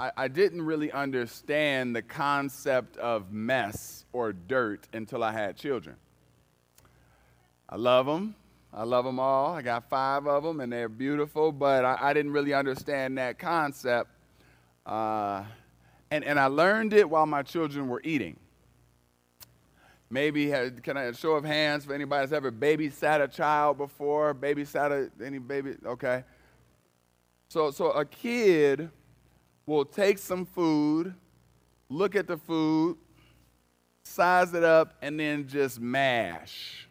I, 0.00 0.12
I 0.16 0.28
didn't 0.28 0.62
really 0.62 0.92
understand 0.92 1.96
the 1.96 2.02
concept 2.02 2.96
of 2.98 3.32
mess 3.32 4.04
or 4.12 4.32
dirt 4.32 4.86
until 4.92 5.24
I 5.24 5.32
had 5.32 5.56
children. 5.56 5.96
I 7.68 7.74
love 7.74 8.06
them. 8.06 8.36
I 8.72 8.84
love 8.84 9.04
them 9.04 9.18
all. 9.18 9.54
I 9.54 9.62
got 9.62 9.88
five 9.90 10.28
of 10.28 10.44
them, 10.44 10.60
and 10.60 10.72
they're 10.72 10.88
beautiful, 10.88 11.50
but 11.50 11.84
I, 11.84 11.98
I 12.00 12.12
didn't 12.12 12.30
really 12.30 12.54
understand 12.54 13.18
that 13.18 13.40
concept. 13.40 14.10
Uh, 14.86 15.42
and, 16.12 16.22
and 16.22 16.38
I 16.38 16.46
learned 16.46 16.92
it 16.92 17.10
while 17.10 17.26
my 17.26 17.42
children 17.42 17.88
were 17.88 18.00
eating. 18.04 18.38
Maybe, 20.10 20.46
can 20.82 20.96
I 20.96 21.10
show 21.10 21.32
of 21.32 21.44
hands 21.44 21.86
for 21.86 21.92
anybody 21.92 22.20
that's 22.20 22.32
ever 22.32 22.52
babysat 22.52 23.20
a 23.20 23.26
child 23.26 23.78
before? 23.78 24.32
Babysat 24.32 25.10
a, 25.20 25.24
any 25.24 25.38
baby? 25.38 25.74
Okay. 25.84 26.22
So, 27.48 27.72
so 27.72 27.90
a 27.90 28.04
kid 28.04 28.90
will 29.68 29.84
take 29.84 30.18
some 30.18 30.46
food, 30.46 31.14
look 31.90 32.16
at 32.16 32.26
the 32.26 32.38
food, 32.38 32.96
size 34.02 34.54
it 34.54 34.64
up, 34.64 34.94
and 35.02 35.20
then 35.20 35.46
just 35.46 35.78
mash. 35.78 36.88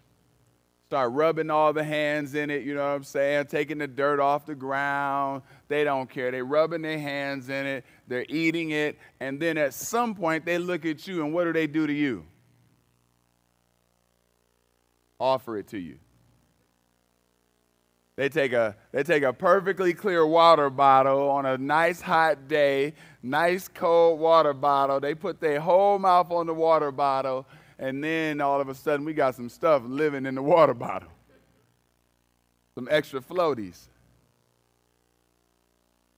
Start 0.86 1.12
rubbing 1.12 1.50
all 1.50 1.74
the 1.74 1.84
hands 1.84 2.36
in 2.36 2.50
it, 2.50 2.64
you 2.64 2.76
know 2.76 2.88
what 2.88 2.96
I'm 2.96 3.04
saying? 3.04 3.48
Taking 3.48 3.80
the 3.80 3.88
dirt 3.88 4.22
off 4.22 4.46
the 4.46 4.56
ground. 4.56 5.42
They 5.68 5.84
don't 5.84 6.10
care. 6.10 6.32
They're 6.32 6.46
rubbing 6.46 6.82
their 6.84 7.00
hands 7.00 7.50
in 7.50 7.66
it, 7.66 7.86
they're 8.08 8.26
eating 8.30 8.70
it, 8.70 8.98
and 9.20 9.40
then 9.40 9.58
at 9.58 9.74
some 9.74 10.16
point 10.16 10.46
they 10.46 10.60
look 10.60 10.86
at 10.86 11.08
you, 11.08 11.26
and 11.26 11.34
what 11.34 11.44
do 11.46 11.54
they 11.54 11.68
do 11.68 11.88
to 11.88 11.94
you? 11.94 12.26
Offer 15.20 15.58
it 15.58 15.68
to 15.70 15.80
you. 15.80 15.98
They 18.18 18.30
take 18.30 18.52
a 18.52 18.76
they 18.92 19.04
take 19.04 19.22
a 19.22 19.32
perfectly 19.32 19.94
clear 19.94 20.26
water 20.26 20.72
bottle 20.72 21.30
on 21.30 21.46
a 21.46 21.56
nice 21.56 22.02
hot 22.02 22.48
day, 22.48 22.96
nice 23.22 23.68
cold 23.68 24.20
water 24.20 24.54
bottle. 24.54 25.00
They 25.00 25.14
put 25.14 25.40
their 25.40 25.60
whole 25.60 26.00
mouth 26.00 26.32
on 26.32 26.48
the 26.48 26.54
water 26.54 26.92
bottle, 26.92 27.46
and 27.78 28.04
then 28.04 28.42
all 28.42 28.60
of 28.60 28.70
a 28.70 28.76
sudden 28.76 29.06
we 29.06 29.14
got 29.14 29.36
some 29.36 29.50
stuff 29.50 29.84
living 29.86 30.26
in 30.26 30.34
the 30.34 30.42
water 30.42 30.74
bottle. 30.74 31.12
Some 32.74 32.88
extra 32.90 33.22
floaties. 33.22 33.88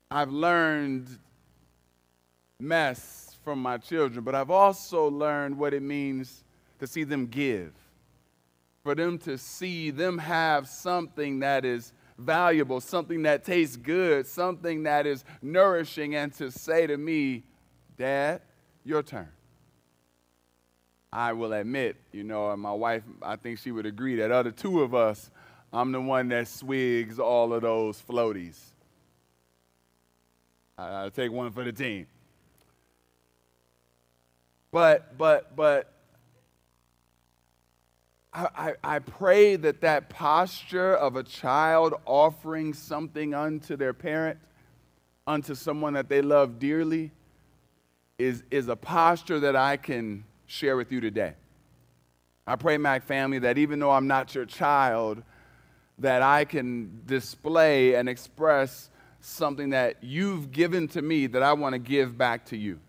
I've 0.09 0.31
learned 0.31 1.19
mess 2.61 3.37
from 3.43 3.61
my 3.61 3.77
children, 3.77 4.23
but 4.23 4.35
I've 4.35 4.49
also 4.49 5.09
learned 5.09 5.57
what 5.57 5.73
it 5.73 5.83
means 5.83 6.45
to 6.79 6.87
see 6.87 7.03
them 7.03 7.27
give 7.27 7.73
for 8.83 8.95
them 8.95 9.17
to 9.19 9.37
see 9.37 9.91
them 9.91 10.17
have 10.17 10.67
something 10.67 11.39
that 11.39 11.65
is 11.65 11.93
valuable, 12.19 12.81
something 12.81 13.23
that 13.23 13.43
tastes 13.43 13.77
good, 13.77 14.27
something 14.27 14.83
that 14.83 15.07
is 15.07 15.23
nourishing, 15.41 16.15
and 16.15 16.33
to 16.33 16.51
say 16.51 16.85
to 16.87 16.97
me, 16.97 17.43
Dad, 17.97 18.41
your 18.83 19.03
turn. 19.03 19.29
I 21.11 21.33
will 21.33 21.53
admit, 21.53 21.95
you 22.11 22.23
know, 22.23 22.51
and 22.51 22.61
my 22.61 22.71
wife, 22.71 23.03
I 23.21 23.35
think 23.35 23.59
she 23.59 23.71
would 23.71 23.85
agree 23.85 24.15
that 24.17 24.31
other 24.31 24.51
two 24.51 24.81
of 24.81 24.93
us, 24.93 25.31
I'm 25.73 25.91
the 25.91 26.01
one 26.01 26.29
that 26.29 26.47
swigs 26.47 27.19
all 27.19 27.53
of 27.53 27.63
those 27.63 28.01
floaties. 28.01 28.57
I'll 30.77 31.11
take 31.11 31.31
one 31.31 31.51
for 31.51 31.63
the 31.63 31.71
team. 31.71 32.07
But, 34.71 35.17
but, 35.17 35.55
but 35.55 35.91
I, 38.55 38.73
I, 38.83 38.99
pray 38.99 39.55
that 39.55 39.81
that 39.81 40.09
posture 40.09 40.93
of 40.93 41.15
a 41.15 41.23
child 41.23 41.95
offering 42.05 42.73
something 42.73 43.33
unto 43.33 43.75
their 43.75 43.93
parent, 43.93 44.39
unto 45.25 45.55
someone 45.55 45.93
that 45.93 46.09
they 46.09 46.21
love 46.21 46.59
dearly, 46.59 47.11
is, 48.17 48.43
is 48.51 48.67
a 48.67 48.75
posture 48.75 49.39
that 49.41 49.55
I 49.55 49.77
can 49.77 50.25
share 50.45 50.77
with 50.77 50.91
you 50.91 51.01
today. 51.01 51.33
I 52.45 52.55
pray, 52.55 52.77
Mac 52.77 53.03
family, 53.03 53.39
that 53.39 53.57
even 53.57 53.79
though 53.79 53.91
I'm 53.91 54.07
not 54.07 54.33
your 54.33 54.45
child, 54.45 55.23
that 55.99 56.21
I 56.21 56.45
can 56.45 57.01
display 57.05 57.95
and 57.95 58.07
express 58.07 58.89
something 59.21 59.71
that 59.71 60.03
you've 60.03 60.51
given 60.51 60.87
to 60.89 61.01
me 61.01 61.27
that 61.27 61.43
I 61.43 61.53
want 61.53 61.73
to 61.73 61.79
give 61.79 62.17
back 62.17 62.45
to 62.47 62.57
you. 62.57 62.79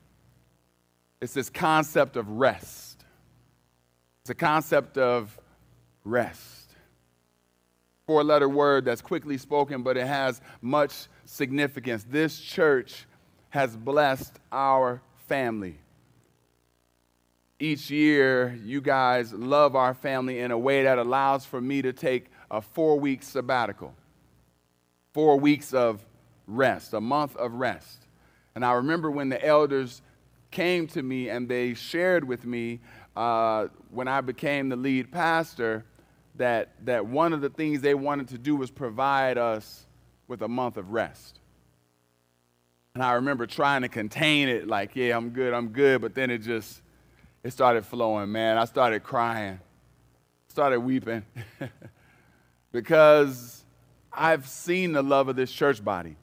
It's 1.21 1.35
this 1.35 1.51
concept 1.51 2.17
of 2.17 2.29
rest 2.29 2.90
it's 4.23 4.31
a 4.31 4.35
concept 4.35 4.99
of 4.99 5.39
rest. 6.05 6.75
Four 8.07 8.25
letter 8.25 8.49
word 8.49 8.85
that's 8.85 9.01
quickly 9.01 9.39
spoken, 9.39 9.83
but 9.83 9.97
it 9.97 10.07
has 10.07 10.41
much 10.61 11.07
significance. 11.25 12.05
This 12.09 12.39
church 12.41 13.07
has 13.51 13.77
blessed 13.77 14.39
our 14.51 15.01
family. 15.29 15.79
Each 17.59 17.91
year, 17.91 18.59
you 18.65 18.81
guys 18.81 19.33
love 19.33 19.77
our 19.77 19.95
family 19.95 20.41
in 20.41 20.51
a 20.51 20.59
way 20.59 20.83
that 20.83 20.99
allows 20.99 21.45
for 21.45 21.61
me 21.61 21.83
to 21.83 21.93
take 21.93 22.27
a 22.51 22.61
four 22.61 22.99
week 22.99 23.23
sabbatical, 23.23 23.95
four 25.13 25.39
weeks 25.39 25.73
of 25.73 26.05
rest, 26.47 26.95
a 26.95 27.01
month 27.01 27.37
of 27.37 27.55
rest. 27.55 28.07
And 28.55 28.65
I 28.65 28.73
remember 28.73 29.11
when 29.11 29.29
the 29.29 29.45
elders 29.45 30.03
came 30.51 30.87
to 30.89 31.03
me 31.03 31.29
and 31.29 31.49
they 31.49 31.75
shared 31.75 32.25
with 32.25 32.45
me 32.45 32.81
uh, 33.17 33.69
when 33.91 34.09
I 34.09 34.21
became 34.21 34.69
the 34.69 34.77
lead 34.77 35.11
pastor 35.11 35.85
that, 36.37 36.71
that 36.85 37.07
one 37.07 37.33
of 37.33 37.41
the 37.41 37.51
things 37.51 37.81
they 37.81 37.95
wanted 37.95 38.29
to 38.29 38.39
do 38.39 38.57
was 38.57 38.71
provide 38.71 39.39
us 39.39 39.87
with 40.29 40.43
a 40.43 40.49
month 40.49 40.77
of 40.77 40.91
rest. 40.91 41.41
And 42.95 43.03
I 43.03 43.13
remember 43.13 43.47
trying 43.47 43.83
to 43.83 43.89
contain 43.89 44.49
it, 44.49 44.67
like, 44.67 44.97
yeah, 44.97 45.17
I'm 45.17 45.31
good, 45.31 45.55
I'm 45.55 45.69
good, 45.69 46.01
but 46.01 46.15
then 46.15 46.31
it 46.31 46.39
just, 46.39 46.83
it 47.45 47.53
started 47.53 47.87
flowing, 47.87 48.33
man. 48.33 48.59
I 48.59 48.65
started 48.65 49.03
crying, 49.03 49.61
started 50.49 50.81
weeping, 50.81 51.25
because 52.73 53.65
I've 54.13 54.49
seen 54.49 54.93
the 54.93 55.03
love 55.03 55.29
of 55.29 55.37
this 55.37 55.53
church 55.53 55.85
body. 55.85 56.17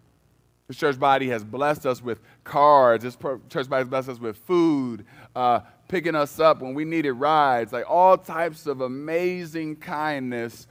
This 0.67 0.77
church 0.77 0.99
body 0.99 1.29
has 1.29 1.45
blessed 1.45 1.85
us 1.85 2.01
with 2.01 2.19
cards. 2.43 3.03
This 3.03 3.17
church 3.49 3.69
body 3.69 3.81
has 3.81 3.87
blessed 3.87 4.09
us 4.09 4.19
with 4.19 4.37
food, 4.37 5.05
uh, 5.33 5.61
picking 5.87 6.15
us 6.15 6.39
up 6.39 6.61
when 6.61 6.73
we 6.73 6.85
needed 6.85 7.13
rides, 7.13 7.71
like 7.71 7.85
all 7.89 8.17
types 8.17 8.67
of 8.67 8.81
amazing 8.81 9.77
kindness. 9.77 10.67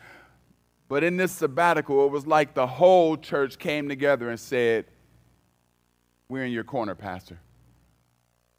But 0.88 1.02
in 1.02 1.16
this 1.16 1.32
sabbatical, 1.32 2.04
it 2.04 2.10
was 2.10 2.26
like 2.26 2.54
the 2.54 2.66
whole 2.66 3.16
church 3.16 3.58
came 3.58 3.88
together 3.88 4.28
and 4.28 4.38
said, 4.38 4.86
We're 6.28 6.44
in 6.44 6.52
your 6.52 6.64
corner, 6.64 6.94
Pastor. 6.94 7.38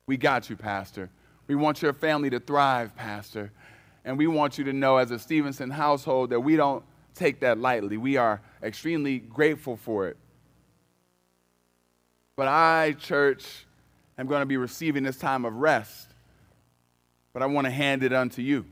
We 0.08 0.18
got 0.18 0.50
you, 0.50 0.56
Pastor. 0.56 1.10
We 1.48 1.56
want 1.56 1.82
your 1.82 1.94
family 1.94 2.30
to 2.32 2.40
thrive, 2.40 2.96
Pastor. 2.96 3.52
And 4.04 4.18
we 4.18 4.28
want 4.28 4.58
you 4.58 4.64
to 4.66 4.74
know, 4.74 4.98
as 4.98 5.12
a 5.12 5.20
Stevenson 5.20 5.70
household, 5.70 6.30
that 6.30 6.40
we 6.40 6.56
don't 6.56 6.84
take 7.14 7.42
that 7.42 7.58
lightly. 7.58 7.98
We 7.98 8.18
are 8.18 8.42
extremely 8.64 9.20
grateful 9.20 9.76
for 9.76 10.08
it. 10.08 10.18
But 12.36 12.48
I, 12.48 12.96
church, 13.00 13.66
am 14.18 14.28
going 14.28 14.42
to 14.42 14.46
be 14.46 14.58
receiving 14.58 15.04
this 15.04 15.18
time 15.18 15.44
of 15.44 15.54
rest 15.56 16.07
but 17.38 17.44
I 17.44 17.46
want 17.46 17.66
to 17.66 17.72
hand 17.72 18.02
it 18.02 18.14
unto 18.14 18.42
you. 18.42 18.66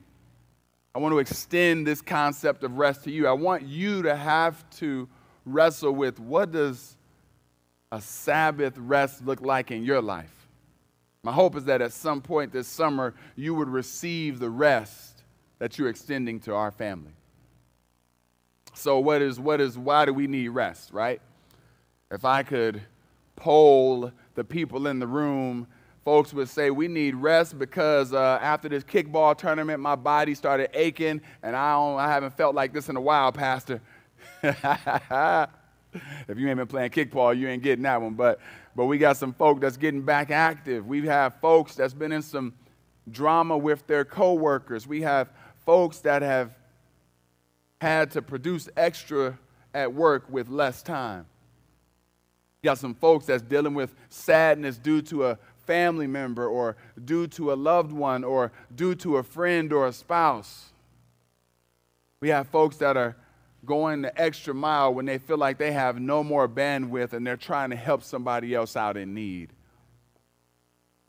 I 0.96 0.98
want 0.98 1.14
to 1.14 1.20
extend 1.20 1.86
this 1.86 2.02
concept 2.02 2.64
of 2.64 2.80
rest 2.80 3.03
to 3.03 3.12
you. 3.12 3.28
I 3.28 3.31
want 3.31 3.62
you 3.62 4.02
to 4.02 4.16
have 4.16 4.68
to 4.78 5.08
wrestle 5.46 5.92
with 5.92 6.20
what 6.20 6.52
does 6.52 6.98
a 7.92 8.02
Sabbath 8.02 8.75
rest 8.75 9.24
look 9.24 9.40
like 9.40 9.70
in 9.70 9.84
your 9.84 10.02
life? 10.02 10.48
My 11.22 11.31
hope 11.31 11.56
is 11.56 11.66
that 11.66 11.80
at 11.80 11.94
some 11.94 12.24
point 12.24 12.52
this 12.52 12.68
summer 12.68 13.14
you 13.36 13.54
would 13.54 13.70
receive 13.70 14.40
the 14.40 14.50
rest 14.50 15.22
that 15.59 15.78
you're 15.78 15.90
extending 15.90 16.40
to 16.40 16.56
our 16.56 16.72
family. 16.72 17.14
So 18.74 18.98
what 18.98 19.22
is 19.22 19.40
what 19.40 19.62
is 19.62 19.78
why 19.78 20.06
do 20.06 20.14
we 20.16 20.25
need 20.25 20.48
rest, 20.48 20.92
right? 20.92 21.22
If 22.09 22.25
I 22.25 22.42
could 22.42 22.81
poll 23.36 24.12
the 24.34 24.44
people 24.44 24.88
in 24.88 24.98
the 24.98 25.06
room 25.06 25.68
folks 26.06 26.34
would 26.34 26.48
say 26.48 26.69
we 26.69 26.88
need 26.88 27.16
rest 27.16 27.57
because 27.57 28.13
uh, 28.13 28.38
after 28.40 28.69
this 28.69 28.84
kickball 28.84 29.36
tournament, 29.36 29.80
my 29.80 29.96
body 29.96 30.36
started 30.36 30.69
aching, 30.75 31.19
and 31.42 31.56
I, 31.56 31.74
don't, 31.74 32.00
I 32.00 32.07
haven't 32.07 32.38
felt 32.38 32.54
like 32.54 32.72
this 32.72 32.88
in 32.90 32.96
a 32.96 33.02
while, 33.02 33.31
Pastor. 33.31 33.81
if 34.44 34.54
you 36.38 36.48
ain't 36.48 36.57
been 36.57 36.68
playing 36.68 36.92
kickball, 36.92 37.36
you 37.36 37.48
ain't 37.48 37.63
getting 37.63 37.84
that 37.84 38.00
one. 38.00 38.13
But, 38.13 38.40
but 38.75 38.86
we 38.86 39.00
got 39.00 39.18
some 39.18 39.34
folk 39.34 39.60
that's 39.60 39.78
getting 39.78 40.04
back 40.04 40.30
active. 40.30 40.86
We 40.86 41.07
have 41.07 41.42
folks 41.42 41.74
that's 41.74 41.96
been 41.96 42.12
in 42.12 42.22
some 42.22 42.54
drama 43.10 43.58
with 43.58 43.88
their 43.88 44.06
coworkers. 44.06 44.86
We 44.86 45.01
have 45.01 45.31
folks 45.66 46.00
that 46.00 46.22
have 46.22 46.51
had 47.81 48.12
to 48.12 48.22
produce 48.22 48.69
extra 48.78 49.40
at 49.74 49.92
work 49.92 50.25
with 50.30 50.50
less 50.50 50.84
time. 50.84 51.25
You 52.62 52.69
got 52.69 52.78
some 52.78 52.94
folks 52.94 53.25
that's 53.25 53.44
dealing 53.44 53.74
with 53.74 53.96
sadness 54.10 54.78
due 54.78 55.01
to 55.04 55.25
a 55.25 55.40
family 55.65 56.07
member 56.07 56.47
or 56.47 56.75
due 57.03 57.27
to 57.27 57.51
a 57.51 57.56
loved 57.56 57.91
one 57.91 58.23
or 58.23 58.51
due 58.75 58.95
to 58.95 59.17
a 59.17 59.23
friend 59.23 59.73
or 59.73 59.88
a 59.88 59.94
spouse. 59.94 60.71
We 62.21 62.29
have 62.29 62.47
folks 62.47 62.77
that 62.77 62.97
are 62.97 63.15
going 63.65 64.01
the 64.03 64.21
extra 64.21 64.53
mile 64.53 64.94
when 64.94 65.06
they 65.06 65.17
feel 65.17 65.38
like 65.38 65.57
they 65.57 65.71
have 65.71 66.00
no 66.00 66.23
more 66.23 66.47
bandwidth 66.47 67.13
and 67.13 67.25
they're 67.25 67.38
trying 67.38 67.71
to 67.71 67.75
help 67.75 68.03
somebody 68.03 68.53
else 68.53 68.75
out 68.75 68.97
in 68.97 69.13
need 69.13 69.51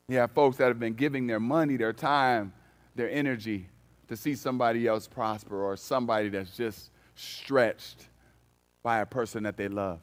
You 0.09 0.19
have 0.19 0.33
folks 0.33 0.57
that 0.59 0.69
have 0.69 0.79
been 0.79 0.95
giving 0.95 1.27
their 1.27 1.41
money, 1.41 1.77
their 1.77 1.93
time, 1.93 2.53
their 2.95 3.11
energy 3.11 3.69
to 4.09 4.17
see 4.17 4.35
somebody 4.35 4.87
else 4.87 5.07
prosper 5.09 5.63
or 5.63 5.77
somebody 5.77 6.29
that's 6.29 6.57
just 6.57 6.91
stretched 7.15 8.09
by 8.83 9.01
a 9.01 9.07
person 9.07 9.43
that 9.43 9.57
they 9.57 9.69
love. 9.69 10.01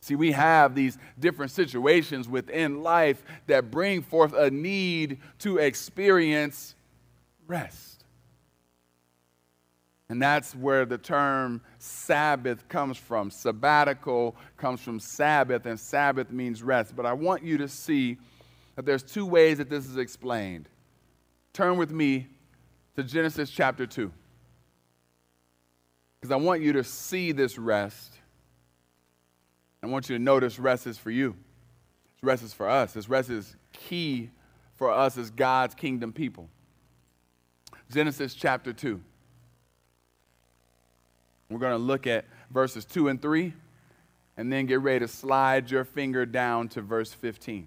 See, 0.00 0.14
we 0.14 0.32
have 0.32 0.74
these 0.74 0.96
different 1.18 1.52
situations 1.52 2.28
within 2.28 2.82
life 2.82 3.22
that 3.46 3.70
bring 3.70 4.02
forth 4.02 4.32
a 4.32 4.50
need 4.50 5.18
to 5.40 5.58
experience 5.58 6.74
rest. 7.46 8.04
And 10.08 10.20
that's 10.20 10.56
where 10.56 10.84
the 10.84 10.98
term 10.98 11.60
Sabbath 11.78 12.66
comes 12.68 12.96
from. 12.96 13.30
Sabbatical 13.30 14.34
comes 14.56 14.80
from 14.80 14.98
Sabbath, 14.98 15.66
and 15.66 15.78
Sabbath 15.78 16.32
means 16.32 16.64
rest. 16.64 16.96
But 16.96 17.06
I 17.06 17.12
want 17.12 17.44
you 17.44 17.58
to 17.58 17.68
see 17.68 18.18
that 18.74 18.84
there's 18.84 19.04
two 19.04 19.24
ways 19.24 19.58
that 19.58 19.70
this 19.70 19.86
is 19.86 19.98
explained. 19.98 20.68
Turn 21.52 21.76
with 21.76 21.92
me 21.92 22.26
to 22.96 23.04
Genesis 23.04 23.50
chapter 23.50 23.86
2. 23.86 24.10
Because 26.20 26.32
I 26.32 26.36
want 26.36 26.60
you 26.62 26.72
to 26.72 26.82
see 26.82 27.30
this 27.32 27.56
rest. 27.56 28.14
I 29.82 29.86
want 29.86 30.08
you 30.08 30.18
to 30.18 30.40
this 30.40 30.58
rest 30.58 30.86
is 30.86 30.98
for 30.98 31.10
you. 31.10 31.34
This 32.16 32.22
rest 32.22 32.42
is 32.42 32.52
for 32.52 32.68
us. 32.68 32.92
This 32.92 33.08
rest 33.08 33.30
is 33.30 33.56
key 33.72 34.30
for 34.74 34.90
us 34.90 35.16
as 35.16 35.30
God's 35.30 35.74
kingdom 35.74 36.12
people. 36.12 36.48
Genesis 37.90 38.34
chapter 38.34 38.72
2. 38.72 39.00
We're 41.48 41.58
going 41.58 41.72
to 41.72 41.78
look 41.78 42.06
at 42.06 42.24
verses 42.50 42.84
2 42.84 43.08
and 43.08 43.20
3, 43.20 43.52
and 44.36 44.52
then 44.52 44.66
get 44.66 44.80
ready 44.80 45.00
to 45.00 45.08
slide 45.08 45.70
your 45.70 45.84
finger 45.84 46.24
down 46.24 46.68
to 46.68 46.80
verse 46.80 47.12
15. 47.12 47.66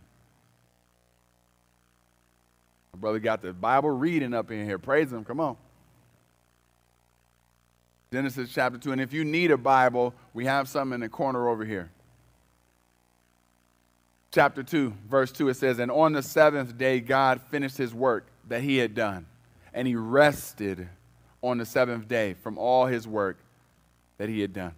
My 2.93 2.99
brother 2.99 3.19
got 3.19 3.41
the 3.41 3.53
Bible 3.53 3.89
reading 3.89 4.33
up 4.33 4.51
in 4.51 4.65
here. 4.65 4.77
Praise 4.77 5.11
him. 5.11 5.25
Come 5.25 5.39
on. 5.39 5.57
Genesis 8.11 8.51
chapter 8.53 8.77
2. 8.77 8.91
And 8.91 9.01
if 9.01 9.11
you 9.11 9.25
need 9.25 9.49
a 9.51 9.57
Bible, 9.57 10.13
we 10.33 10.45
have 10.45 10.69
some 10.69 10.93
in 10.93 10.99
the 10.99 11.09
corner 11.09 11.49
over 11.49 11.65
here. 11.65 11.89
Chapter 14.33 14.63
2, 14.63 14.95
verse 15.07 15.31
2, 15.31 15.49
it 15.49 15.53
says, 15.57 15.77
And 15.77 15.91
on 15.91 16.13
the 16.13 16.23
seventh 16.23 16.75
day, 16.75 16.99
God 16.99 17.39
finished 17.51 17.77
his 17.77 17.93
work 17.93 18.25
that 18.47 18.63
he 18.63 18.77
had 18.77 18.95
done, 18.95 19.27
and 19.75 19.87
he 19.87 19.95
rested 19.95 20.89
on 21.43 21.59
the 21.59 21.67
seventh 21.67 22.07
day 22.07 22.33
from 22.41 22.57
all 22.57 22.87
his 22.87 23.07
work 23.07 23.37
that 24.17 24.29
he 24.29 24.41
had 24.41 24.51
done. 24.51 24.73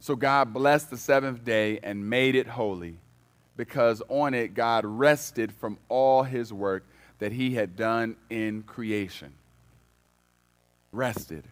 So 0.00 0.16
God 0.16 0.54
blessed 0.54 0.88
the 0.88 0.96
seventh 0.96 1.44
day 1.44 1.78
and 1.82 2.08
made 2.08 2.34
it 2.34 2.46
holy, 2.46 2.96
because 3.54 4.00
on 4.08 4.32
it 4.32 4.54
God 4.54 4.86
rested 4.86 5.52
from 5.52 5.76
all 5.90 6.22
his 6.22 6.50
work 6.50 6.86
that 7.18 7.32
he 7.32 7.54
had 7.54 7.76
done 7.76 8.16
in 8.30 8.62
creation. 8.62 9.34
Rested. 10.90 11.44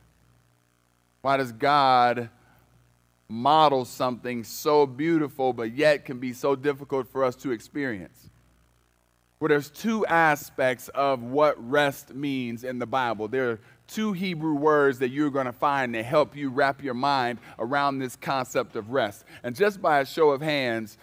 Why 1.21 1.37
does 1.37 1.53
God 1.53 2.31
model 3.29 3.85
something 3.85 4.45
so 4.45 4.87
beautiful 4.87 5.53
but 5.53 5.73
yet 5.73 6.05
can 6.05 6.19
be 6.19 6.33
so 6.33 6.55
difficult 6.55 7.09
for 7.09 7.25
us 7.25 7.37
to 7.37 7.51
experience? 7.51 8.31
Well, 9.39 9.49
there's 9.49 9.69
two 9.69 10.07
aspects 10.07 10.89
of 10.89 11.23
what 11.23 11.57
rest 11.63 12.15
means 12.15 12.65
in 12.65 12.79
the 12.79 12.87
Bible. 12.87 13.29
There 13.29 13.51
are 13.51 13.61
two 13.87 14.13
Hebrew 14.13 14.55
words 14.55 14.99
that 15.01 15.11
you're 15.11 15.31
going 15.31 15.47
to 15.47 15.53
find 15.53 15.95
that 15.95 16.05
help 16.05 16.35
you 16.35 16.49
wrap 16.49 16.83
your 16.83 16.95
mind 16.95 17.39
around 17.59 17.99
this 17.99 18.17
concept 18.17 18.77
of 18.77 18.91
rest. 18.91 19.25
And 19.43 19.55
just 19.55 19.83
by 19.83 20.01
a 20.01 20.07
show 20.07 20.31
of 20.31 20.41
hands, 20.41 20.97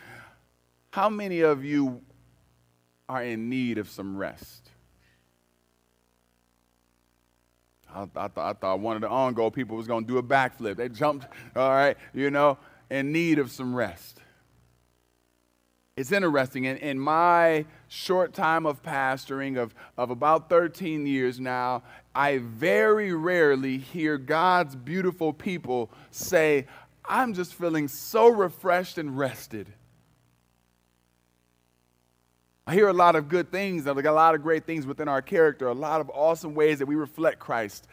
how 0.91 1.09
many 1.09 1.41
of 1.41 1.63
you 1.63 2.01
are 3.09 3.23
in 3.23 3.49
need 3.49 3.77
of 3.77 3.89
some 3.89 4.17
rest. 4.17 4.62
I, 7.93 8.03
I, 8.15 8.27
th- 8.27 8.37
I 8.37 8.53
thought 8.53 8.79
one 8.79 8.95
of 8.95 9.01
the 9.01 9.09
on 9.09 9.33
goal 9.33 9.51
people 9.51 9.77
was 9.77 9.87
going 9.87 10.05
to 10.05 10.07
do 10.07 10.17
a 10.17 10.23
backflip. 10.23 10.77
They 10.77 10.89
jumped, 10.89 11.27
all 11.55 11.69
right, 11.69 11.97
you 12.13 12.29
know, 12.29 12.57
in 12.89 13.11
need 13.11 13.39
of 13.39 13.51
some 13.51 13.75
rest. 13.75 14.19
It's 15.95 16.11
interesting. 16.11 16.65
In, 16.65 16.77
in 16.77 16.99
my 16.99 17.65
short 17.87 18.33
time 18.33 18.65
of 18.65 18.81
pastoring, 18.81 19.57
of, 19.57 19.75
of 19.95 20.09
about 20.09 20.49
13 20.49 21.05
years 21.05 21.39
now, 21.39 21.83
I 22.15 22.39
very 22.39 23.13
rarely 23.13 23.77
hear 23.77 24.17
God's 24.17 24.75
beautiful 24.75 25.33
people 25.33 25.91
say, 26.09 26.65
I'm 27.05 27.33
just 27.33 27.53
feeling 27.53 27.87
so 27.87 28.27
refreshed 28.29 28.97
and 28.97 29.17
rested. 29.17 29.71
I 32.65 32.74
hear 32.74 32.88
a 32.88 32.94
lot 32.94 33.15
of 33.15 33.27
good 33.27 33.51
things, 33.51 33.86
a 33.86 33.94
lot 33.94 34.36
of 34.36 34.42
great 34.42 34.65
things 34.65 34.86
within 34.86 35.10
our 35.10 35.21
character, 35.21 35.68
a 35.68 35.74
lot 35.74 36.00
of 36.00 36.10
awesome 36.13 36.56
ways 36.56 36.80
that 36.80 36.86
we 36.86 36.95
reflect 36.95 37.39
Christ. 37.39 37.88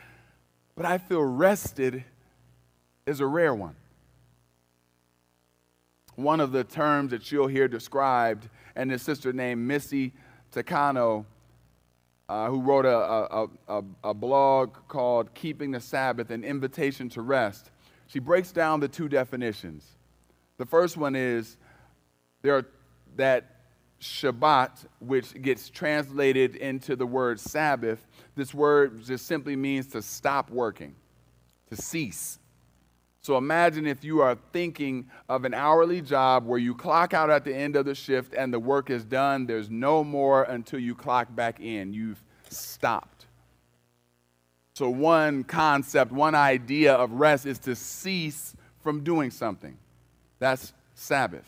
But 0.77 0.87
I 0.87 0.99
feel 0.99 1.23
rested 1.23 2.05
is 3.05 3.19
a 3.21 3.27
rare 3.27 3.55
one. 3.55 3.75
One 6.15 6.41
of 6.41 6.53
the 6.53 6.63
terms 6.63 7.11
that 7.11 7.33
you'll 7.33 7.49
hear 7.49 7.67
described, 7.67 8.49
and 8.77 8.91
this 8.91 9.03
sister 9.03 9.33
named 9.33 9.67
Missy 9.67 10.13
Takano, 10.53 11.25
uh, 12.29 12.49
who 12.49 12.61
wrote 12.61 12.87
a, 12.87 12.97
a, 12.97 13.49
a, 13.67 13.83
a 14.05 14.15
blog 14.15 14.77
called 14.87 15.35
Keeping 15.35 15.73
the 15.73 15.81
Sabbath, 15.81 16.31
an 16.31 16.45
invitation 16.45 17.09
to 17.11 17.23
rest. 17.23 17.73
She 18.07 18.21
breaks 18.21 18.53
down 18.53 18.79
the 18.79 18.87
two 18.87 19.09
definitions. 19.09 19.85
The 20.59 20.67
first 20.67 20.97
one 20.97 21.17
is 21.17 21.57
there 22.43 22.57
are, 22.57 22.67
that 23.17 23.60
Shabbat, 24.00 24.87
which 25.00 25.41
gets 25.43 25.69
translated 25.69 26.56
into 26.56 26.97
the 26.97 27.06
word 27.06 27.38
Sabbath, 27.38 28.06
this 28.35 28.55
word 28.55 29.02
just 29.05 29.26
simply 29.26 29.56
means 29.56 29.88
to 29.88 30.00
stop 30.00 30.50
working, 30.50 30.94
to 31.69 31.76
cease. 31.76 32.38
So 33.23 33.37
imagine 33.37 33.87
if 33.87 34.02
you 34.02 34.23
are 34.23 34.38
thinking 34.52 35.11
of 35.29 35.44
an 35.44 35.52
hourly 35.52 36.00
job 36.00 36.47
where 36.47 36.58
you 36.58 36.75
clock 36.75 37.12
out 37.12 37.29
at 37.29 37.44
the 37.44 37.55
end 37.55 37.76
of 37.76 37.85
the 37.85 37.94
shift 37.94 38.32
and 38.32 38.52
the 38.52 38.58
work 38.58 38.88
is 38.88 39.05
done, 39.05 39.44
there's 39.44 39.69
no 39.69 40.02
more 40.02 40.44
until 40.44 40.79
you 40.79 40.94
clock 40.94 41.35
back 41.35 41.61
in. 41.61 41.93
You've 41.93 42.23
stopped. 42.49 43.26
So, 44.75 44.88
one 44.88 45.44
concept, 45.44 46.11
one 46.11 46.35
idea 46.35 46.94
of 46.94 47.12
rest 47.12 47.44
is 47.44 47.58
to 47.61 47.76
cease 47.76 48.56
from 48.82 49.05
doing 49.05 49.31
something. 49.31 49.76
That's 50.38 50.73
Sabbath, 50.94 51.44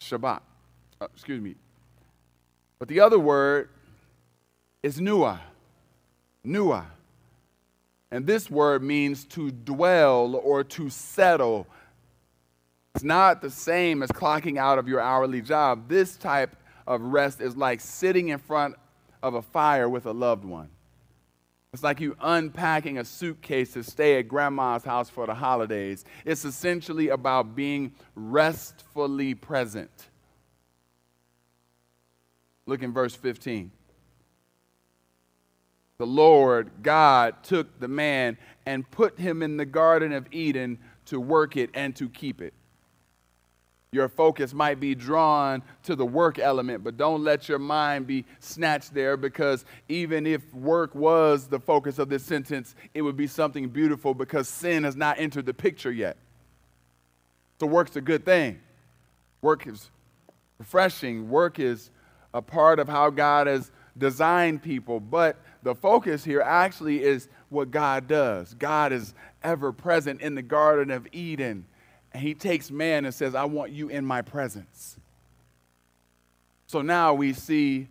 Shabbat. 0.00 0.40
Uh, 0.98 1.08
excuse 1.12 1.42
me, 1.42 1.56
but 2.78 2.88
the 2.88 3.00
other 3.00 3.18
word 3.18 3.68
is 4.82 5.00
nuah. 5.00 5.40
Nuah. 6.44 6.86
And 8.10 8.26
this 8.26 8.50
word 8.50 8.82
means 8.82 9.24
to 9.26 9.50
dwell 9.50 10.36
or 10.36 10.62
to 10.64 10.88
settle. 10.90 11.66
It's 12.94 13.04
not 13.04 13.42
the 13.42 13.50
same 13.50 14.02
as 14.02 14.10
clocking 14.10 14.58
out 14.58 14.78
of 14.78 14.88
your 14.88 15.00
hourly 15.00 15.42
job. 15.42 15.88
This 15.88 16.16
type 16.16 16.56
of 16.86 17.00
rest 17.00 17.40
is 17.40 17.56
like 17.56 17.80
sitting 17.80 18.28
in 18.28 18.38
front 18.38 18.76
of 19.22 19.34
a 19.34 19.42
fire 19.42 19.88
with 19.88 20.06
a 20.06 20.12
loved 20.12 20.44
one. 20.44 20.68
It's 21.72 21.82
like 21.82 22.00
you 22.00 22.16
unpacking 22.20 22.96
a 22.96 23.04
suitcase 23.04 23.72
to 23.72 23.82
stay 23.82 24.18
at 24.18 24.28
grandma's 24.28 24.84
house 24.84 25.10
for 25.10 25.26
the 25.26 25.34
holidays. 25.34 26.04
It's 26.24 26.44
essentially 26.44 27.08
about 27.08 27.54
being 27.54 27.92
restfully 28.14 29.34
present. 29.34 29.90
Look 32.66 32.82
in 32.82 32.92
verse 32.92 33.14
15. 33.14 33.70
The 35.98 36.06
Lord 36.06 36.70
God 36.82 37.42
took 37.42 37.80
the 37.80 37.88
man 37.88 38.36
and 38.66 38.88
put 38.90 39.18
him 39.18 39.42
in 39.42 39.56
the 39.56 39.64
Garden 39.64 40.12
of 40.12 40.26
Eden 40.30 40.78
to 41.06 41.18
work 41.18 41.56
it 41.56 41.70
and 41.72 41.96
to 41.96 42.08
keep 42.08 42.42
it. 42.42 42.52
Your 43.92 44.08
focus 44.08 44.52
might 44.52 44.78
be 44.78 44.94
drawn 44.94 45.62
to 45.84 45.96
the 45.96 46.04
work 46.04 46.38
element, 46.38 46.84
but 46.84 46.98
don't 46.98 47.24
let 47.24 47.48
your 47.48 47.58
mind 47.58 48.06
be 48.06 48.26
snatched 48.40 48.92
there 48.92 49.16
because 49.16 49.64
even 49.88 50.26
if 50.26 50.52
work 50.52 50.94
was 50.94 51.46
the 51.46 51.60
focus 51.60 51.98
of 51.98 52.10
this 52.10 52.22
sentence, 52.22 52.74
it 52.92 53.00
would 53.00 53.16
be 53.16 53.26
something 53.26 53.68
beautiful 53.68 54.12
because 54.12 54.48
sin 54.48 54.84
has 54.84 54.96
not 54.96 55.18
entered 55.18 55.46
the 55.46 55.54
picture 55.54 55.92
yet. 55.92 56.18
So, 57.58 57.66
work's 57.66 57.96
a 57.96 58.02
good 58.02 58.26
thing. 58.26 58.60
Work 59.40 59.66
is 59.66 59.88
refreshing, 60.58 61.30
work 61.30 61.58
is 61.58 61.90
a 62.36 62.42
part 62.42 62.78
of 62.78 62.86
how 62.86 63.08
God 63.08 63.46
has 63.46 63.70
designed 63.96 64.62
people. 64.62 65.00
But 65.00 65.38
the 65.62 65.74
focus 65.74 66.22
here 66.22 66.42
actually 66.42 67.02
is 67.02 67.30
what 67.48 67.70
God 67.70 68.06
does. 68.06 68.52
God 68.52 68.92
is 68.92 69.14
ever 69.42 69.72
present 69.72 70.20
in 70.20 70.34
the 70.34 70.42
Garden 70.42 70.90
of 70.90 71.08
Eden. 71.12 71.64
And 72.12 72.22
He 72.22 72.34
takes 72.34 72.70
man 72.70 73.06
and 73.06 73.14
says, 73.14 73.34
I 73.34 73.46
want 73.46 73.72
you 73.72 73.88
in 73.88 74.04
my 74.04 74.20
presence. 74.20 74.98
So 76.66 76.82
now 76.82 77.14
we 77.14 77.32
see 77.32 77.88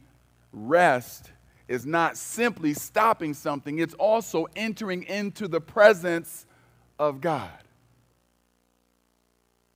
rest 0.53 1.31
is 1.67 1.83
not 1.83 2.15
simply 2.15 2.75
stopping 2.75 3.33
something, 3.33 3.79
it's 3.79 3.95
also 3.95 4.45
entering 4.55 5.01
into 5.03 5.47
the 5.47 5.59
presence 5.59 6.45
of 6.99 7.19
God. 7.19 7.49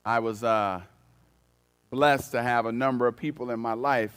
I 0.04 0.20
was 0.20 0.44
uh, 0.44 0.82
blessed 1.90 2.30
to 2.32 2.42
have 2.42 2.66
a 2.66 2.72
number 2.72 3.08
of 3.08 3.16
people 3.16 3.50
in 3.50 3.58
my 3.58 3.72
life 3.72 4.14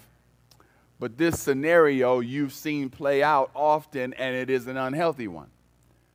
But 1.04 1.18
this 1.18 1.38
scenario 1.38 2.22
you've 2.22 2.54
seen 2.54 2.90
play 2.90 3.22
out 3.22 3.52
often, 3.54 4.14
and 4.14 4.34
it 4.38 4.50
is 4.50 4.68
an 4.68 4.78
unhealthy 4.78 5.28
one. 5.28 5.50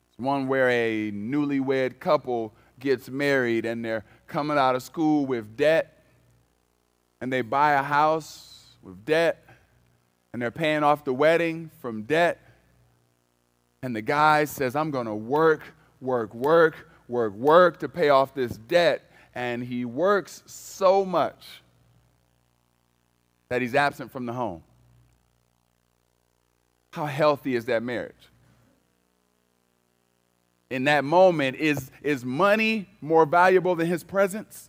It's 0.09 0.19
one 0.19 0.49
where 0.49 0.71
a 0.71 1.13
newlywed 1.13 2.01
couple 2.01 2.55
gets 2.81 3.11
married 3.11 3.67
and 3.67 3.85
they're 3.85 4.07
coming 4.27 4.57
out 4.57 4.77
of 4.77 4.83
school 4.83 5.27
with 5.27 5.59
debt, 5.59 6.07
and 7.21 7.31
they 7.31 7.43
buy 7.43 7.73
a 7.73 7.83
house 7.83 8.65
with 8.83 9.05
debt, 9.05 9.45
and 10.33 10.41
they're 10.41 10.51
paying 10.51 10.83
off 10.83 11.05
the 11.05 11.13
wedding 11.13 11.71
from 11.83 12.05
debt. 12.05 12.41
And 13.83 13.95
the 13.95 14.01
guy 14.01 14.47
says, 14.47 14.75
I'm 14.75 14.91
going 14.91 15.05
to 15.05 15.15
work, 15.15 15.65
work, 16.01 16.33
work, 16.33 16.89
work, 17.09 17.35
work 17.35 17.79
to 17.81 17.91
pay 17.91 18.09
off 18.09 18.33
this 18.33 18.57
debt. 18.57 19.03
And 19.35 19.63
he 19.63 19.85
works 19.85 20.43
so 20.47 21.05
much 21.05 21.45
that 23.51 23.61
he's 23.61 23.75
absent 23.75 24.11
from 24.11 24.25
the 24.25 24.33
home. 24.33 24.63
How 26.99 27.07
healthy 27.07 27.55
is 27.55 27.67
that 27.67 27.85
marriage? 27.85 28.29
In 30.69 30.83
that 30.85 31.05
moment, 31.05 31.57
is, 31.57 31.93
is 32.03 32.25
money 32.25 32.89
more 33.01 33.25
valuable 33.25 33.77
than 33.77 33.87
his 33.87 34.03
presence? 34.03 34.69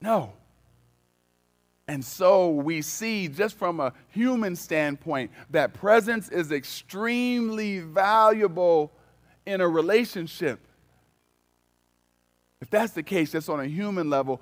No. 0.00 0.34
And 1.88 2.04
so 2.04 2.50
we 2.50 2.80
see, 2.80 3.26
just 3.26 3.56
from 3.56 3.80
a 3.80 3.92
human 4.10 4.54
standpoint, 4.54 5.32
that 5.50 5.74
presence 5.74 6.28
is 6.28 6.52
extremely 6.52 7.80
valuable 7.80 8.92
in 9.46 9.60
a 9.60 9.66
relationship. 9.66 10.60
If 12.60 12.70
that's 12.70 12.92
the 12.92 13.02
case, 13.02 13.32
just 13.32 13.48
on 13.48 13.58
a 13.58 13.66
human 13.66 14.10
level, 14.10 14.40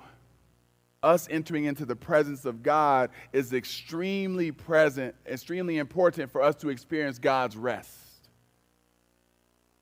us 1.03 1.27
entering 1.29 1.65
into 1.65 1.85
the 1.85 1.95
presence 1.95 2.45
of 2.45 2.63
God 2.63 3.09
is 3.33 3.53
extremely 3.53 4.51
present, 4.51 5.13
extremely 5.27 5.77
important 5.77 6.31
for 6.31 6.41
us 6.41 6.55
to 6.57 6.69
experience 6.69 7.19
God's 7.19 7.57
rest. 7.57 7.91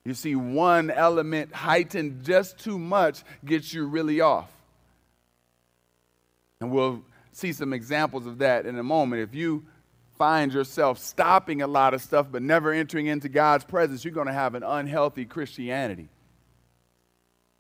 You 0.04 0.16
see, 0.16 0.36
one 0.36 0.90
element 0.90 1.54
heightened 1.54 2.24
just 2.24 2.58
too 2.58 2.80
much 2.80 3.24
gets 3.46 3.74
you 3.74 3.86
really 3.86 4.20
off. 4.20 4.50
And 6.60 6.72
we'll 6.72 7.04
see 7.32 7.54
some 7.54 7.72
examples 7.72 8.26
of 8.26 8.40
that 8.40 8.66
in 8.66 8.78
a 8.78 8.84
moment. 8.84 9.22
If 9.22 9.36
you 9.36 9.66
find 10.18 10.54
yourself 10.54 11.00
stopping 11.00 11.62
a 11.62 11.68
lot 11.68 11.94
of 11.94 12.02
stuff 12.02 12.28
but 12.32 12.42
never 12.42 12.72
entering 12.72 13.08
into 13.08 13.30
God's 13.30 13.64
presence, 13.64 14.04
you're 14.04 14.14
going 14.14 14.28
to 14.28 14.34
have 14.34 14.56
an 14.56 14.64
unhealthy 14.64 15.26
Christianity. 15.26 16.10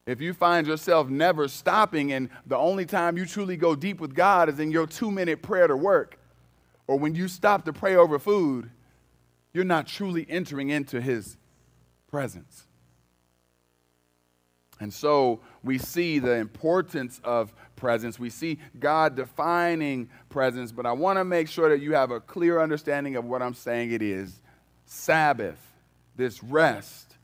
If 0.05 0.19
you 0.19 0.33
find 0.33 0.65
yourself 0.65 1.09
never 1.09 1.47
stopping 1.47 2.11
and 2.11 2.29
the 2.45 2.57
only 2.57 2.85
time 2.85 3.17
you 3.17 3.25
truly 3.25 3.55
go 3.55 3.75
deep 3.75 4.01
with 4.01 4.15
God 4.15 4.49
is 4.49 4.59
in 4.59 4.71
your 4.71 4.87
two 4.87 5.11
minute 5.11 5.41
prayer 5.41 5.67
to 5.67 5.77
work, 5.77 6.17
or 6.87 6.97
when 6.97 7.13
you 7.15 7.27
stop 7.27 7.65
to 7.65 7.73
pray 7.73 7.95
over 7.95 8.17
food, 8.17 8.71
you're 9.53 9.63
not 9.63 9.87
truly 9.87 10.25
entering 10.29 10.69
into 10.69 10.99
His 10.99 11.37
presence. 12.09 12.67
And 14.79 14.91
so 14.91 15.41
we 15.63 15.77
see 15.77 16.17
the 16.17 16.37
importance 16.37 17.21
of 17.23 17.53
presence. 17.75 18.17
We 18.17 18.31
see 18.31 18.57
God 18.79 19.15
defining 19.15 20.09
presence, 20.29 20.71
but 20.71 20.87
I 20.87 20.91
want 20.91 21.19
to 21.19 21.23
make 21.23 21.47
sure 21.47 21.69
that 21.69 21.81
you 21.81 21.93
have 21.93 22.09
a 22.09 22.19
clear 22.19 22.59
understanding 22.59 23.15
of 23.15 23.25
what 23.25 23.43
I'm 23.43 23.53
saying 23.53 23.91
it 23.91 24.01
is. 24.01 24.41
Sabbath, 24.85 25.59
this 26.15 26.43
rest, 26.43 27.15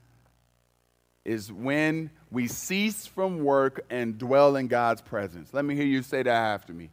is 1.26 1.52
when 1.52 2.12
we 2.32 2.48
cease 2.48 3.06
from 3.06 3.44
work 3.44 3.86
and 3.90 4.18
dwell 4.18 4.56
in 4.56 4.68
God's 4.68 5.02
presence. 5.02 5.54
Let 5.54 5.66
me 5.66 5.76
hear 5.76 5.86
you 5.86 6.02
say 6.02 6.24
that 6.24 6.30
after 6.30 6.74
me. 6.74 6.90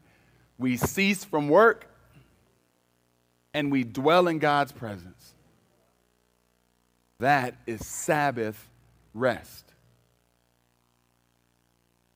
We 0.59 0.77
cease 0.77 1.25
from 1.25 1.49
work 1.49 1.89
and 3.53 3.73
we 3.73 3.85
dwell 3.85 4.29
in 4.29 4.39
God's 4.39 4.73
presence. 4.73 5.35
That 7.19 7.57
is 7.67 7.85
Sabbath 7.87 8.69
rest. 9.13 9.65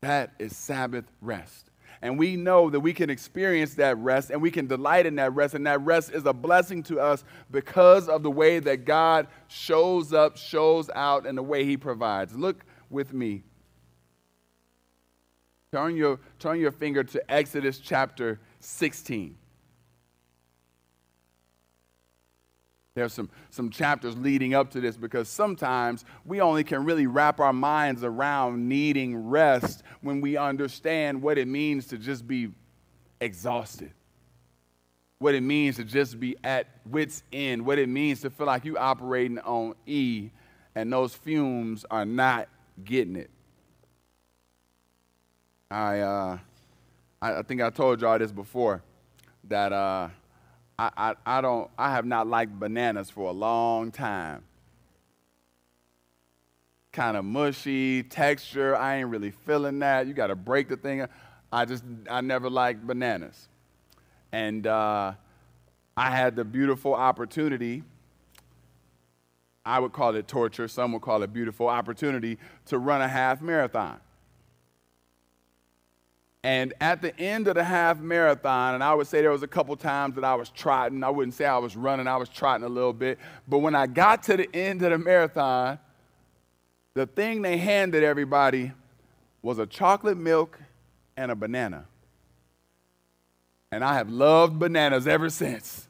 That 0.01 0.33
is 0.39 0.57
Sabbath 0.57 1.05
rest. 1.21 1.71
And 2.01 2.17
we 2.19 2.37
know 2.37 2.71
that 2.71 2.81
we 2.81 2.93
can 2.93 3.11
experience 3.11 3.75
that 3.75 3.99
rest 3.99 4.31
and 4.31 4.41
we 4.41 4.53
can 4.53 4.69
delight 4.69 5.07
in 5.07 5.17
that 5.17 5.35
rest. 5.35 5.55
And 5.55 5.67
that 5.67 5.81
rest 5.81 6.13
is 6.13 6.25
a 6.27 6.33
blessing 6.33 6.85
to 6.85 7.01
us 7.01 7.25
because 7.51 8.09
of 8.09 8.23
the 8.23 8.31
way 8.31 8.61
that 8.61 8.85
God 8.85 9.27
shows 9.49 10.13
up, 10.13 10.37
shows 10.37 10.91
out, 10.95 11.27
and 11.27 11.37
the 11.37 11.43
way 11.43 11.65
He 11.65 11.77
provides. 11.77 12.37
Look 12.37 12.65
with 12.91 13.13
me. 13.13 13.43
Turn 15.73 15.97
your, 15.97 16.19
turn 16.39 16.61
your 16.61 16.73
finger 16.73 17.05
to 17.05 17.31
Exodus 17.31 17.79
chapter 17.79 18.41
16. 18.61 19.37
There's 22.95 23.13
some, 23.13 23.31
some 23.51 23.71
chapters 23.71 24.17
leading 24.17 24.55
up 24.55 24.71
to 24.73 24.81
this 24.81 24.97
because 24.97 25.29
sometimes 25.29 26.05
we 26.25 26.41
only 26.41 26.65
can 26.65 26.85
really 26.85 27.07
wrap 27.07 27.39
our 27.39 27.53
minds 27.53 28.03
around 28.03 28.69
needing 28.69 29.29
rest 29.29 29.85
when 30.01 30.21
we 30.21 30.37
understand 30.37 31.23
what 31.23 31.39
it 31.39 31.47
means 31.47 31.87
to 31.89 31.99
just 31.99 32.27
be 32.27 32.51
exhausted, 33.21 33.93
what 35.21 35.35
it 35.37 35.43
means 35.43 35.77
to 35.77 35.85
just 35.85 36.19
be 36.19 36.37
at 36.43 36.67
wits' 36.87 37.23
end, 37.33 37.65
what 37.65 37.79
it 37.79 37.89
means 37.89 38.23
to 38.23 38.31
feel 38.31 38.47
like 38.49 38.65
you're 38.65 38.79
operating 38.79 39.39
on 39.41 39.75
E 39.87 40.31
and 40.75 40.93
those 40.93 41.15
fumes 41.15 41.85
are 41.91 42.05
not 42.05 42.49
getting 42.85 43.17
it. 43.17 43.31
I, 45.71 46.01
uh, 46.01 46.39
I, 47.21 47.37
I 47.37 47.43
think 47.43 47.61
I 47.61 47.71
told 47.71 48.01
y'all 48.01 48.19
this 48.19 48.33
before 48.33 48.83
that. 49.45 49.73
Uh, 49.73 50.09
I, 50.79 50.91
I, 50.97 51.15
I 51.27 51.41
don't 51.41 51.71
I 51.77 51.93
have 51.93 52.05
not 52.05 52.27
liked 52.27 52.59
bananas 52.59 53.11
for 53.11 53.29
a 53.29 53.33
long 53.33 53.91
time. 53.91 54.45
Kind 56.93 57.17
of 57.17 57.25
mushy 57.25 58.03
texture. 58.03 58.77
I 58.77 58.97
ain't 58.97 59.09
really 59.09 59.31
feeling 59.31 59.81
that. 59.81 60.07
You 60.07 60.15
got 60.15 60.29
to 60.29 60.37
break 60.37 60.69
the 60.69 60.77
thing. 60.77 61.07
I 61.53 61.65
just 61.65 61.85
I 62.09 62.21
never 62.21 62.49
liked 62.49 62.87
bananas, 62.87 63.49
and 64.33 64.67
uh, 64.67 65.13
I 65.97 66.11
had 66.11 66.37
the 66.37 66.45
beautiful 66.45 66.95
opportunity. 66.95 67.83
I 69.69 69.79
would 69.79 69.93
call 69.93 70.15
it 70.17 70.27
torture. 70.27 70.67
Some 70.67 70.93
would 70.93 71.03
call 71.03 71.23
it 71.23 71.33
beautiful 71.33 71.69
opportunity 71.69 72.39
to 72.67 72.79
run 72.79 73.03
a 73.03 73.09
half 73.09 73.43
marathon. 73.43 74.01
And 76.43 76.73
at 76.81 77.03
the 77.03 77.15
end 77.19 77.49
of 77.49 77.57
the 77.57 77.65
half 77.65 77.99
marathon, 77.99 78.75
and 78.75 78.83
I 78.83 78.95
would 78.95 79.07
say 79.07 79.21
there 79.21 79.31
was 79.31 79.43
a 79.43 79.49
couple 79.49 79.77
times 79.77 80.15
that 80.15 80.25
I 80.25 80.37
was 80.37 80.49
trotting. 80.51 81.05
I 81.05 81.11
wouldn't 81.11 81.35
say 81.35 81.45
I 81.45 81.59
was 81.59 81.77
running, 81.77 82.07
I 82.07 82.17
was 82.17 82.29
trotting 82.29 82.65
a 82.65 82.69
little 82.69 82.93
bit. 82.93 83.19
But 83.47 83.59
when 83.59 83.75
I 83.75 83.87
got 83.87 84.23
to 84.25 84.37
the 84.37 84.49
end 84.57 84.83
of 84.83 84.91
the 84.91 84.99
marathon, 84.99 85.79
the 86.95 87.07
thing 87.07 87.43
they 87.43 87.59
handed 87.59 88.03
everybody 88.03 88.73
was 89.43 89.59
a 89.59 89.67
chocolate 89.67 90.17
milk 90.17 90.59
and 91.17 91.31
a 91.31 91.35
banana. 91.35 91.85
And 93.71 93.85
I 93.85 93.95
have 93.95 94.09
loved 94.09 94.59
bananas 94.59 95.07
ever 95.07 95.29
since. 95.29 95.88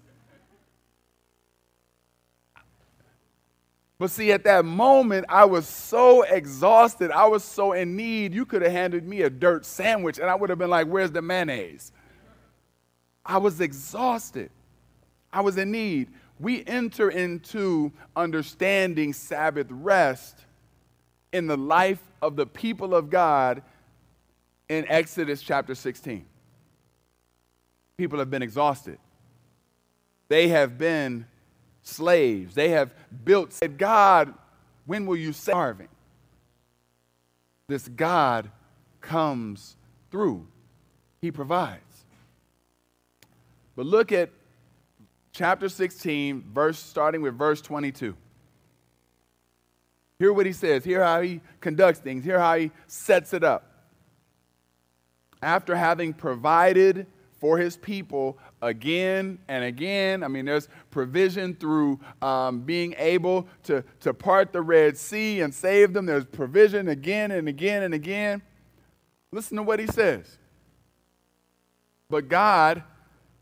But 3.98 4.10
see, 4.10 4.30
at 4.30 4.44
that 4.44 4.64
moment, 4.64 5.26
I 5.28 5.44
was 5.44 5.66
so 5.66 6.22
exhausted. 6.22 7.10
I 7.10 7.26
was 7.26 7.42
so 7.42 7.72
in 7.72 7.96
need. 7.96 8.32
You 8.32 8.46
could 8.46 8.62
have 8.62 8.70
handed 8.70 9.06
me 9.06 9.22
a 9.22 9.30
dirt 9.30 9.66
sandwich, 9.66 10.18
and 10.18 10.30
I 10.30 10.36
would 10.36 10.50
have 10.50 10.58
been 10.58 10.70
like, 10.70 10.86
Where's 10.86 11.10
the 11.10 11.20
mayonnaise? 11.20 11.90
I 13.26 13.38
was 13.38 13.60
exhausted. 13.60 14.50
I 15.32 15.40
was 15.40 15.58
in 15.58 15.72
need. 15.72 16.08
We 16.38 16.64
enter 16.66 17.10
into 17.10 17.92
understanding 18.14 19.12
Sabbath 19.12 19.66
rest 19.70 20.46
in 21.32 21.48
the 21.48 21.56
life 21.56 22.00
of 22.22 22.36
the 22.36 22.46
people 22.46 22.94
of 22.94 23.10
God 23.10 23.62
in 24.68 24.86
Exodus 24.88 25.42
chapter 25.42 25.74
16. 25.74 26.24
People 27.96 28.20
have 28.20 28.30
been 28.30 28.42
exhausted, 28.42 28.98
they 30.28 30.48
have 30.48 30.78
been 30.78 31.26
slaves. 31.88 32.54
They 32.54 32.70
have 32.70 32.94
built, 33.24 33.52
said, 33.52 33.78
God, 33.78 34.34
when 34.86 35.06
will 35.06 35.16
you 35.16 35.32
starving? 35.32 35.88
This 37.68 37.88
God 37.88 38.50
comes 39.00 39.76
through. 40.10 40.46
He 41.20 41.30
provides. 41.30 41.82
But 43.76 43.86
look 43.86 44.12
at 44.12 44.30
chapter 45.32 45.68
16, 45.68 46.44
verse 46.52 46.78
starting 46.78 47.22
with 47.22 47.36
verse 47.36 47.60
22. 47.60 48.16
Hear 50.18 50.32
what 50.32 50.46
he 50.46 50.52
says. 50.52 50.84
Hear 50.84 51.04
how 51.04 51.20
he 51.20 51.40
conducts 51.60 52.00
things. 52.00 52.24
Hear 52.24 52.40
how 52.40 52.56
he 52.56 52.70
sets 52.86 53.32
it 53.32 53.44
up. 53.44 53.64
After 55.40 55.76
having 55.76 56.12
provided 56.12 57.06
for 57.38 57.58
his 57.58 57.76
people 57.76 58.38
again 58.62 59.38
and 59.48 59.64
again. 59.64 60.22
I 60.22 60.28
mean, 60.28 60.44
there's 60.44 60.68
provision 60.90 61.54
through 61.54 62.00
um, 62.22 62.60
being 62.60 62.94
able 62.98 63.48
to, 63.64 63.84
to 64.00 64.14
part 64.14 64.52
the 64.52 64.62
Red 64.62 64.96
Sea 64.96 65.40
and 65.40 65.54
save 65.54 65.92
them. 65.92 66.06
There's 66.06 66.24
provision 66.24 66.88
again 66.88 67.30
and 67.30 67.48
again 67.48 67.82
and 67.82 67.94
again. 67.94 68.42
Listen 69.32 69.56
to 69.56 69.62
what 69.62 69.78
he 69.78 69.86
says. 69.86 70.38
But 72.08 72.28
God 72.28 72.82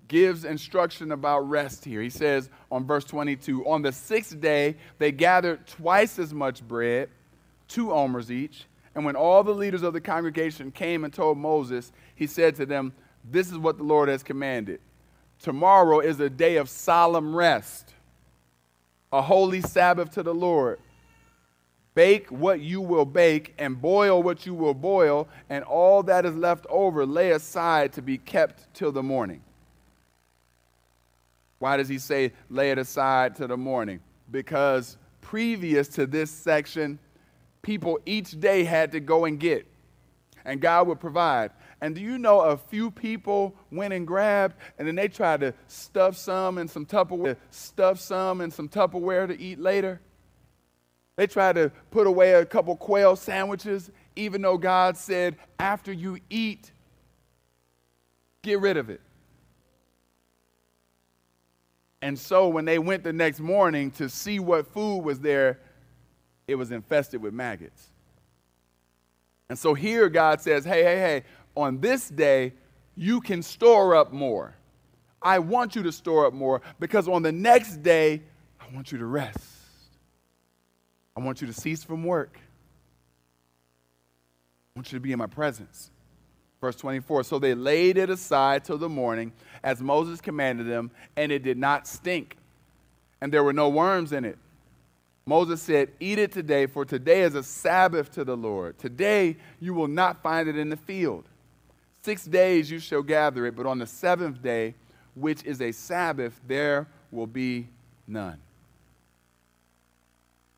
gives 0.09 0.45
instruction 0.45 1.13
about 1.13 1.49
rest 1.49 1.85
here. 1.85 2.01
He 2.01 2.11
says 2.11 2.51
on 2.71 2.85
verse 2.87 3.05
22 3.05 3.67
On 3.67 3.83
the 3.83 3.93
sixth 3.93 4.41
day, 4.41 4.77
they 4.99 5.13
gathered 5.13 5.67
twice 5.67 6.19
as 6.19 6.33
much 6.35 6.67
bread, 6.67 7.09
two 7.69 7.93
omers 7.93 8.31
each. 8.31 8.67
And 8.95 9.05
when 9.05 9.15
all 9.15 9.45
the 9.45 9.55
leaders 9.55 9.83
of 9.83 9.93
the 9.93 10.01
congregation 10.01 10.73
came 10.73 11.05
and 11.05 11.13
told 11.13 11.39
Moses, 11.39 11.93
he 12.15 12.27
said 12.27 12.55
to 12.57 12.67
them, 12.67 12.93
This 13.25 13.51
is 13.51 13.59
what 13.59 13.77
the 13.77 13.85
Lord 13.85 14.09
has 14.09 14.23
commanded. 14.23 14.81
Tomorrow 15.41 16.01
is 16.01 16.19
a 16.21 16.31
day 16.31 16.57
of 16.57 16.69
solemn 16.69 17.35
rest, 17.35 17.95
a 19.13 19.23
holy 19.23 19.61
Sabbath 19.61 20.11
to 20.13 20.23
the 20.23 20.35
Lord. 20.35 20.81
Bake 21.95 22.31
what 22.31 22.61
you 22.61 22.81
will 22.83 23.07
bake, 23.07 23.55
and 23.59 23.81
boil 23.81 24.23
what 24.23 24.45
you 24.45 24.55
will 24.55 24.75
boil, 24.75 25.29
and 25.49 25.65
all 25.65 26.03
that 26.03 26.27
is 26.27 26.37
left 26.37 26.67
over 26.69 27.07
lay 27.07 27.31
aside 27.31 27.93
to 27.95 28.03
be 28.03 28.19
kept 28.19 28.73
till 28.75 28.93
the 28.93 29.03
morning. 29.03 29.43
Why 31.59 31.79
does 31.79 31.89
he 31.89 31.99
say 31.99 32.33
lay 32.51 32.71
it 32.71 32.79
aside 32.79 33.35
till 33.35 33.49
the 33.49 33.57
morning? 33.57 34.01
Because 34.31 34.99
previous 35.23 35.89
to 35.89 36.07
this 36.07 36.31
section, 36.31 36.99
people 37.63 37.99
each 38.05 38.39
day 38.39 38.65
had 38.65 38.93
to 38.93 39.01
go 39.01 39.25
and 39.25 39.41
get, 39.41 39.67
and 40.45 40.61
God 40.61 40.87
would 40.89 41.01
provide. 41.01 41.51
And 41.81 41.95
do 41.95 42.01
you 42.01 42.19
know 42.19 42.41
a 42.41 42.57
few 42.57 42.91
people 42.91 43.55
went 43.71 43.93
and 43.93 44.07
grabbed, 44.07 44.57
and 44.79 44.89
then 44.89 44.95
they 44.95 45.09
tried 45.09 45.41
to 45.41 45.53
stuff 45.69 46.17
some 46.17 46.57
in 46.59 46.69
some 46.69 46.87
Tupperware, 46.87 47.37
stuff 47.51 48.01
some 48.01 48.41
in 48.41 48.51
some 48.51 48.69
Tupperware 48.69 49.29
to 49.29 49.39
eat 49.39 49.59
later? 49.59 50.01
They 51.17 51.27
tried 51.27 51.57
to 51.57 51.71
put 51.91 52.07
away 52.07 52.33
a 52.33 52.47
couple 52.47 52.77
quail 52.77 53.17
sandwiches, 53.17 53.91
even 54.17 54.43
though 54.43 54.59
God 54.59 54.97
said, 54.97 55.37
after 55.59 55.93
you 55.93 56.19
eat, 56.31 56.73
get 58.43 58.61
rid 58.61 58.77
of 58.77 58.91
it. 58.91 59.01
And 62.03 62.19
so 62.19 62.49
when 62.49 62.65
they 62.67 62.79
went 62.79 63.03
the 63.03 63.13
next 63.13 63.41
morning 63.41 63.91
to 63.93 64.09
see 64.09 64.39
what 64.39 64.67
food 64.73 64.99
was 64.99 65.21
there, 65.21 65.61
it 66.47 66.55
was 66.55 66.71
infested 66.71 67.21
with 67.21 67.35
maggots. 67.35 67.89
And 69.49 69.59
so 69.59 69.75
here 69.75 70.09
God 70.09 70.41
says, 70.41 70.65
hey, 70.65 70.83
hey, 70.83 70.99
hey, 70.99 71.23
on 71.57 71.81
this 71.81 72.09
day, 72.09 72.53
you 72.95 73.21
can 73.21 73.43
store 73.43 73.95
up 73.95 74.13
more. 74.13 74.55
I 75.23 75.39
want 75.39 75.75
you 75.75 75.83
to 75.85 75.93
store 75.93 76.27
up 76.27 76.35
more 76.35 76.61
because 76.79 77.09
on 77.09 77.23
the 77.23 77.33
next 77.33 77.83
day, 77.83 78.23
I 78.61 78.75
want 78.75 78.93
you 78.93 78.99
to 78.99 79.07
rest. 79.07 79.41
I 81.17 81.21
want 81.21 81.41
you 81.41 81.47
to 81.47 81.53
cease 81.53 81.83
from 81.83 82.05
work. 82.05 82.39
I 84.75 84.79
want 84.79 84.93
you 84.93 84.99
to 84.99 85.03
be 85.03 85.13
in 85.13 85.19
my 85.19 85.27
presence. 85.27 85.91
Verse 86.61 86.77
24 86.77 87.25
So 87.25 87.39
they 87.39 87.55
laid 87.55 87.97
it 87.97 88.11
aside 88.11 88.65
till 88.65 88.79
the 88.79 88.89
morning, 88.89 89.33
as 89.63 89.81
Moses 89.81 90.21
commanded 90.21 90.67
them, 90.67 90.91
and 91.17 91.33
it 91.33 91.43
did 91.43 91.59
not 91.59 91.87
stink, 91.87 92.37
and 93.21 93.33
there 93.33 93.43
were 93.43 93.53
no 93.53 93.69
worms 93.69 94.13
in 94.13 94.25
it. 94.25 94.39
Moses 95.25 95.61
said, 95.61 95.91
Eat 95.99 96.19
it 96.19 96.31
today, 96.33 96.67
for 96.67 96.85
today 96.85 97.23
is 97.23 97.35
a 97.35 97.43
Sabbath 97.43 98.13
to 98.13 98.25
the 98.25 98.37
Lord. 98.37 98.79
Today 98.79 99.37
you 99.61 99.75
will 99.75 99.89
not 99.89 100.23
find 100.23 100.49
it 100.49 100.57
in 100.57 100.69
the 100.69 100.77
field. 100.77 101.29
Six 102.07 102.25
days 102.25 102.71
you 102.71 102.79
shall 102.79 103.03
gather 103.03 103.47
it, 103.47 103.57
but 103.57 103.67
on 103.67 103.81
the 103.81 103.87
seventh 103.87 104.41
day, 104.41 104.77
which 105.17 105.43
is 105.43 105.61
a 105.61 105.73
Sabbath, 105.73 106.41
there 106.47 106.87
will 107.11 107.27
be 107.27 107.67
none. 108.07 108.39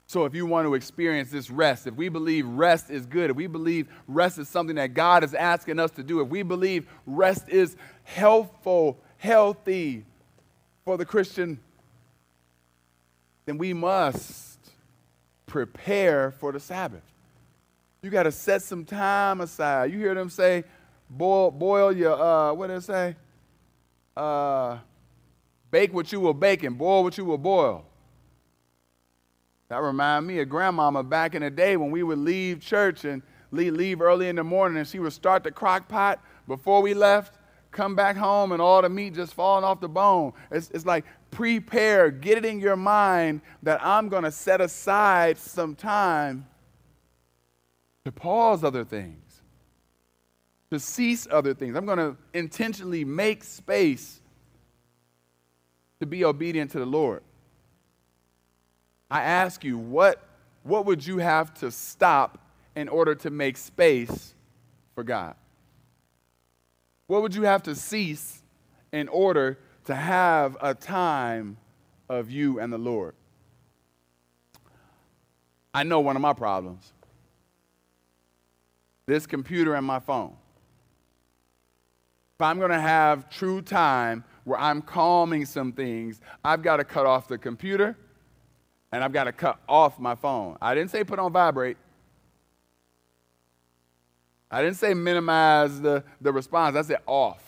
So, 0.06 0.26
if 0.26 0.34
you 0.34 0.44
want 0.44 0.66
to 0.66 0.74
experience 0.74 1.30
this 1.30 1.48
rest, 1.48 1.86
if 1.86 1.94
we 1.94 2.10
believe 2.10 2.46
rest 2.46 2.90
is 2.90 3.06
good, 3.06 3.30
if 3.30 3.36
we 3.36 3.46
believe 3.46 3.88
rest 4.06 4.36
is 4.36 4.46
something 4.46 4.76
that 4.76 4.92
God 4.92 5.24
is 5.24 5.32
asking 5.32 5.80
us 5.80 5.90
to 5.92 6.02
do, 6.02 6.20
if 6.20 6.28
we 6.28 6.42
believe 6.42 6.86
rest 7.06 7.48
is 7.48 7.78
healthful, 8.04 8.98
healthy 9.16 10.04
for 10.84 10.98
the 10.98 11.06
Christian, 11.06 11.58
then 13.46 13.56
we 13.56 13.72
must 13.72 14.58
prepare 15.46 16.30
for 16.30 16.52
the 16.52 16.60
Sabbath. 16.60 17.00
You 18.02 18.10
got 18.10 18.24
to 18.24 18.32
set 18.32 18.60
some 18.60 18.84
time 18.84 19.40
aside. 19.40 19.90
You 19.92 19.98
hear 19.98 20.14
them 20.14 20.28
say, 20.28 20.64
boil, 21.10 21.50
boil 21.50 21.92
your, 21.92 22.20
uh, 22.20 22.52
what 22.52 22.68
did 22.68 22.76
it 22.76 22.84
say? 22.84 23.16
Uh, 24.16 24.78
bake 25.70 25.92
what 25.92 26.10
you 26.12 26.20
will 26.20 26.34
bake 26.34 26.62
and 26.62 26.76
boil 26.76 27.02
what 27.02 27.16
you 27.16 27.24
will 27.24 27.38
boil. 27.38 27.84
That 29.68 29.82
remind 29.82 30.26
me 30.26 30.40
of 30.40 30.48
grandmama 30.48 31.02
back 31.02 31.34
in 31.34 31.42
the 31.42 31.50
day 31.50 31.76
when 31.76 31.90
we 31.90 32.02
would 32.02 32.18
leave 32.18 32.60
church 32.60 33.04
and 33.04 33.22
leave, 33.50 33.74
leave 33.74 34.00
early 34.00 34.28
in 34.28 34.36
the 34.36 34.44
morning 34.44 34.78
and 34.78 34.88
she 34.88 34.98
would 34.98 35.12
start 35.12 35.44
the 35.44 35.50
crock 35.50 35.88
pot 35.88 36.22
before 36.46 36.80
we 36.80 36.94
left, 36.94 37.38
come 37.70 37.94
back 37.94 38.16
home 38.16 38.52
and 38.52 38.62
all 38.62 38.80
the 38.80 38.88
meat 38.88 39.14
just 39.14 39.34
falling 39.34 39.64
off 39.64 39.80
the 39.80 39.88
bone. 39.88 40.32
It's, 40.50 40.70
it's 40.70 40.86
like 40.86 41.04
prepare, 41.30 42.10
get 42.10 42.38
it 42.38 42.44
in 42.44 42.60
your 42.60 42.76
mind 42.76 43.42
that 43.62 43.84
I'm 43.84 44.08
going 44.08 44.24
to 44.24 44.32
set 44.32 44.60
aside 44.62 45.36
some 45.36 45.74
time 45.74 46.46
to 48.06 48.12
pause 48.12 48.64
other 48.64 48.84
things, 48.84 49.27
to 50.70 50.78
cease 50.78 51.26
other 51.30 51.54
things. 51.54 51.76
I'm 51.76 51.86
going 51.86 51.98
to 51.98 52.16
intentionally 52.34 53.04
make 53.04 53.42
space 53.42 54.20
to 56.00 56.06
be 56.06 56.24
obedient 56.24 56.70
to 56.72 56.78
the 56.78 56.86
Lord. 56.86 57.22
I 59.10 59.22
ask 59.22 59.64
you, 59.64 59.78
what, 59.78 60.22
what 60.62 60.84
would 60.86 61.06
you 61.06 61.18
have 61.18 61.54
to 61.54 61.70
stop 61.70 62.38
in 62.76 62.88
order 62.88 63.14
to 63.14 63.30
make 63.30 63.56
space 63.56 64.34
for 64.94 65.02
God? 65.02 65.34
What 67.06 67.22
would 67.22 67.34
you 67.34 67.42
have 67.44 67.62
to 67.64 67.74
cease 67.74 68.42
in 68.92 69.08
order 69.08 69.58
to 69.86 69.94
have 69.94 70.56
a 70.60 70.74
time 70.74 71.56
of 72.08 72.30
you 72.30 72.60
and 72.60 72.70
the 72.70 72.78
Lord? 72.78 73.14
I 75.72 75.82
know 75.84 76.00
one 76.00 76.16
of 76.16 76.22
my 76.22 76.34
problems 76.34 76.92
this 79.06 79.26
computer 79.26 79.74
and 79.74 79.86
my 79.86 79.98
phone. 79.98 80.36
If 82.38 82.42
I'm 82.42 82.60
going 82.60 82.70
to 82.70 82.78
have 82.78 83.28
true 83.28 83.60
time 83.60 84.22
where 84.44 84.60
I'm 84.60 84.80
calming 84.80 85.44
some 85.44 85.72
things, 85.72 86.20
I've 86.44 86.62
got 86.62 86.76
to 86.76 86.84
cut 86.84 87.04
off 87.04 87.26
the 87.26 87.36
computer 87.36 87.96
and 88.92 89.02
I've 89.02 89.12
got 89.12 89.24
to 89.24 89.32
cut 89.32 89.58
off 89.68 89.98
my 89.98 90.14
phone. 90.14 90.56
I 90.62 90.76
didn't 90.76 90.92
say 90.92 91.02
put 91.02 91.18
on 91.18 91.32
vibrate. 91.32 91.76
I 94.52 94.62
didn't 94.62 94.76
say 94.76 94.94
minimize 94.94 95.80
the, 95.80 96.04
the 96.20 96.32
response. 96.32 96.76
I 96.76 96.82
said 96.82 97.00
off. 97.06 97.42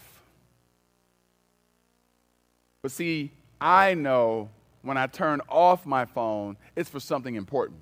But 2.83 2.90
see, 2.90 3.31
I 3.61 3.94
know 3.94 4.48
when 4.83 4.96
I 4.96 5.07
turn 5.07 5.40
off 5.48 5.87
my 5.87 6.05
phone, 6.05 6.57
it's 6.74 6.90
for 6.90 6.98
something 6.98 7.37
important. 7.37 7.79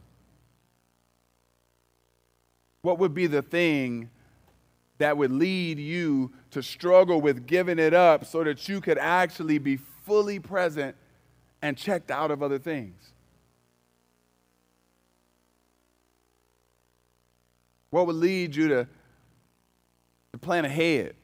What 2.83 2.99
would 2.99 3.15
be 3.15 3.27
the 3.29 3.41
thing 3.41 4.11
that 4.99 5.17
would 5.17 5.33
lead 5.33 5.79
you 5.79 6.33
to 6.51 6.63
struggle 6.63 7.21
with 7.21 7.47
giving 7.47 7.79
it 7.79 7.95
up 7.95 8.25
so 8.25 8.45
that 8.45 8.69
you 8.69 8.81
could 8.81 8.99
actually 8.99 9.59
be 9.59 9.77
fully 9.77 10.39
present 10.39 10.97
and 11.63 11.77
checked 11.77 12.11
out 12.11 12.31
of 12.31 12.43
other 12.43 12.59
things? 12.59 13.13
What 17.91 18.07
would 18.07 18.17
lead 18.17 18.55
you 18.55 18.69
to, 18.69 18.89
to 20.33 20.39
plan 20.39 20.65
ahead? 20.65 21.15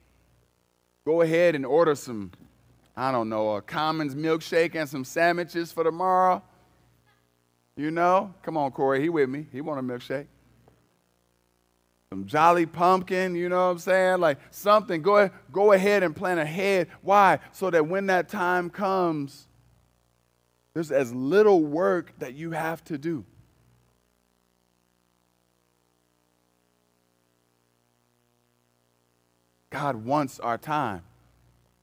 Go 1.05 1.21
ahead 1.21 1.55
and 1.55 1.67
order 1.67 1.95
some, 1.95 2.33
I 2.97 3.13
don't 3.13 3.29
know, 3.29 3.57
a 3.57 3.63
Commons 3.63 4.15
milkshake 4.15 4.75
and 4.75 4.89
some 4.89 5.05
sandwiches 5.05 5.73
for 5.73 5.85
tomorrow. 5.85 6.43
You 7.77 7.91
know? 7.91 8.33
Come 8.43 8.57
on, 8.57 8.71
Corey, 8.71 9.03
he 9.03 9.09
with 9.09 9.29
me. 9.29 9.47
He 9.53 9.61
want 9.61 9.81
a 9.81 9.83
milkshake. 9.83 10.27
Some 12.15 12.27
jolly 12.27 12.65
pumpkin, 12.65 13.35
you 13.35 13.49
know 13.49 13.57
what 13.57 13.73
I'm 13.73 13.79
saying? 13.81 14.21
Like 14.21 14.39
something. 14.53 15.03
Go, 15.03 15.29
go 15.51 15.73
ahead 15.73 16.05
and 16.05 16.15
plan 16.15 16.39
ahead. 16.39 16.87
Why? 17.03 17.41
So 17.51 17.71
that 17.71 17.89
when 17.89 18.07
that 18.07 18.29
time 18.29 18.71
comes, 18.71 19.49
there's 20.75 20.93
as 20.93 21.13
little 21.13 21.65
work 21.65 22.17
that 22.21 22.35
you 22.35 22.53
have 22.53 22.85
to 22.85 22.99
do. 22.99 23.25
God 29.71 29.97
wants 29.97 30.39
our 30.39 30.57
time. 30.57 31.03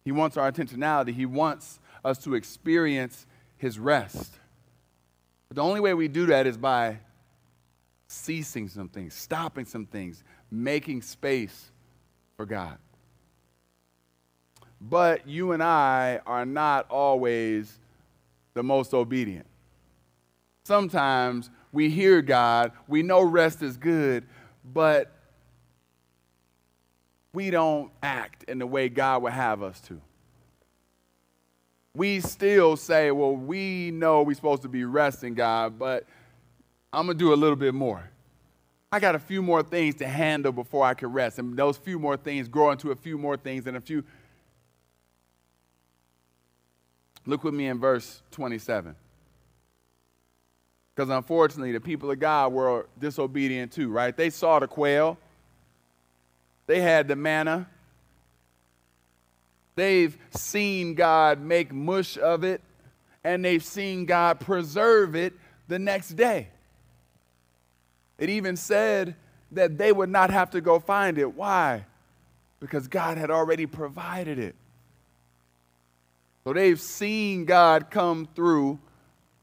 He 0.05 0.13
wants 0.13 0.37
our 0.37 0.49
intentionality. 0.49 1.13
He 1.13 1.25
wants 1.25 1.81
us 2.05 2.17
to 2.19 2.35
experience 2.35 3.25
His 3.57 3.77
rest. 3.77 4.31
But 5.49 5.55
the 5.55 5.63
only 5.63 5.81
way 5.81 5.93
we 5.93 6.07
do 6.07 6.27
that 6.27 6.47
is 6.47 6.55
by 6.55 6.99
ceasing 8.11 8.67
some 8.67 8.89
things, 8.89 9.13
stopping 9.13 9.65
some 9.65 9.85
things, 9.85 10.23
making 10.51 11.01
space 11.01 11.71
for 12.35 12.45
God. 12.45 12.77
But 14.81 15.27
you 15.27 15.51
and 15.53 15.63
I 15.63 16.19
are 16.25 16.45
not 16.45 16.89
always 16.89 17.79
the 18.53 18.63
most 18.63 18.93
obedient. 18.93 19.45
Sometimes 20.65 21.49
we 21.71 21.89
hear 21.89 22.21
God, 22.21 22.71
we 22.87 23.01
know 23.03 23.21
rest 23.21 23.61
is 23.61 23.77
good, 23.77 24.25
but 24.73 25.11
we 27.33 27.49
don't 27.49 27.91
act 28.03 28.43
in 28.43 28.59
the 28.59 28.67
way 28.67 28.89
God 28.89 29.23
would 29.23 29.33
have 29.33 29.63
us 29.63 29.79
to. 29.81 30.01
we 31.93 32.21
still 32.21 32.77
say, 32.77 33.11
well, 33.11 33.35
we 33.35 33.91
know 33.91 34.23
we're 34.23 34.33
supposed 34.33 34.61
to 34.61 34.69
be 34.69 34.85
resting, 34.85 35.33
God, 35.33 35.77
but 35.77 36.05
I'm 36.93 37.05
going 37.05 37.17
to 37.17 37.23
do 37.23 37.33
a 37.33 37.35
little 37.35 37.55
bit 37.55 37.73
more. 37.73 38.09
I 38.91 38.99
got 38.99 39.15
a 39.15 39.19
few 39.19 39.41
more 39.41 39.63
things 39.63 39.95
to 39.95 40.07
handle 40.07 40.51
before 40.51 40.85
I 40.85 40.93
can 40.93 41.13
rest. 41.13 41.39
And 41.39 41.55
those 41.55 41.77
few 41.77 41.97
more 41.97 42.17
things 42.17 42.49
grow 42.49 42.71
into 42.71 42.91
a 42.91 42.95
few 42.95 43.17
more 43.17 43.37
things 43.37 43.65
and 43.65 43.77
a 43.77 43.81
few. 43.81 44.03
Look 47.25 47.43
with 47.43 47.53
me 47.53 47.67
in 47.67 47.79
verse 47.79 48.21
27. 48.31 48.95
Because 50.93 51.09
unfortunately, 51.09 51.71
the 51.71 51.79
people 51.79 52.11
of 52.11 52.19
God 52.19 52.51
were 52.51 52.87
disobedient 52.99 53.71
too, 53.71 53.89
right? 53.89 54.15
They 54.15 54.29
saw 54.29 54.59
the 54.59 54.67
quail, 54.67 55.17
they 56.67 56.81
had 56.81 57.07
the 57.07 57.15
manna, 57.15 57.67
they've 59.75 60.17
seen 60.31 60.95
God 60.95 61.39
make 61.39 61.71
mush 61.71 62.17
of 62.17 62.43
it, 62.43 62.61
and 63.23 63.45
they've 63.45 63.63
seen 63.63 64.05
God 64.05 64.41
preserve 64.41 65.15
it 65.15 65.33
the 65.69 65.79
next 65.79 66.09
day. 66.09 66.49
It 68.21 68.29
even 68.29 68.55
said 68.55 69.15
that 69.51 69.79
they 69.79 69.91
would 69.91 70.09
not 70.09 70.29
have 70.29 70.51
to 70.51 70.61
go 70.61 70.79
find 70.79 71.17
it. 71.17 71.33
Why? 71.33 71.85
Because 72.59 72.87
God 72.87 73.17
had 73.17 73.31
already 73.31 73.65
provided 73.65 74.37
it. 74.37 74.55
So 76.43 76.53
they've 76.53 76.79
seen 76.79 77.45
God 77.45 77.89
come 77.89 78.27
through 78.35 78.77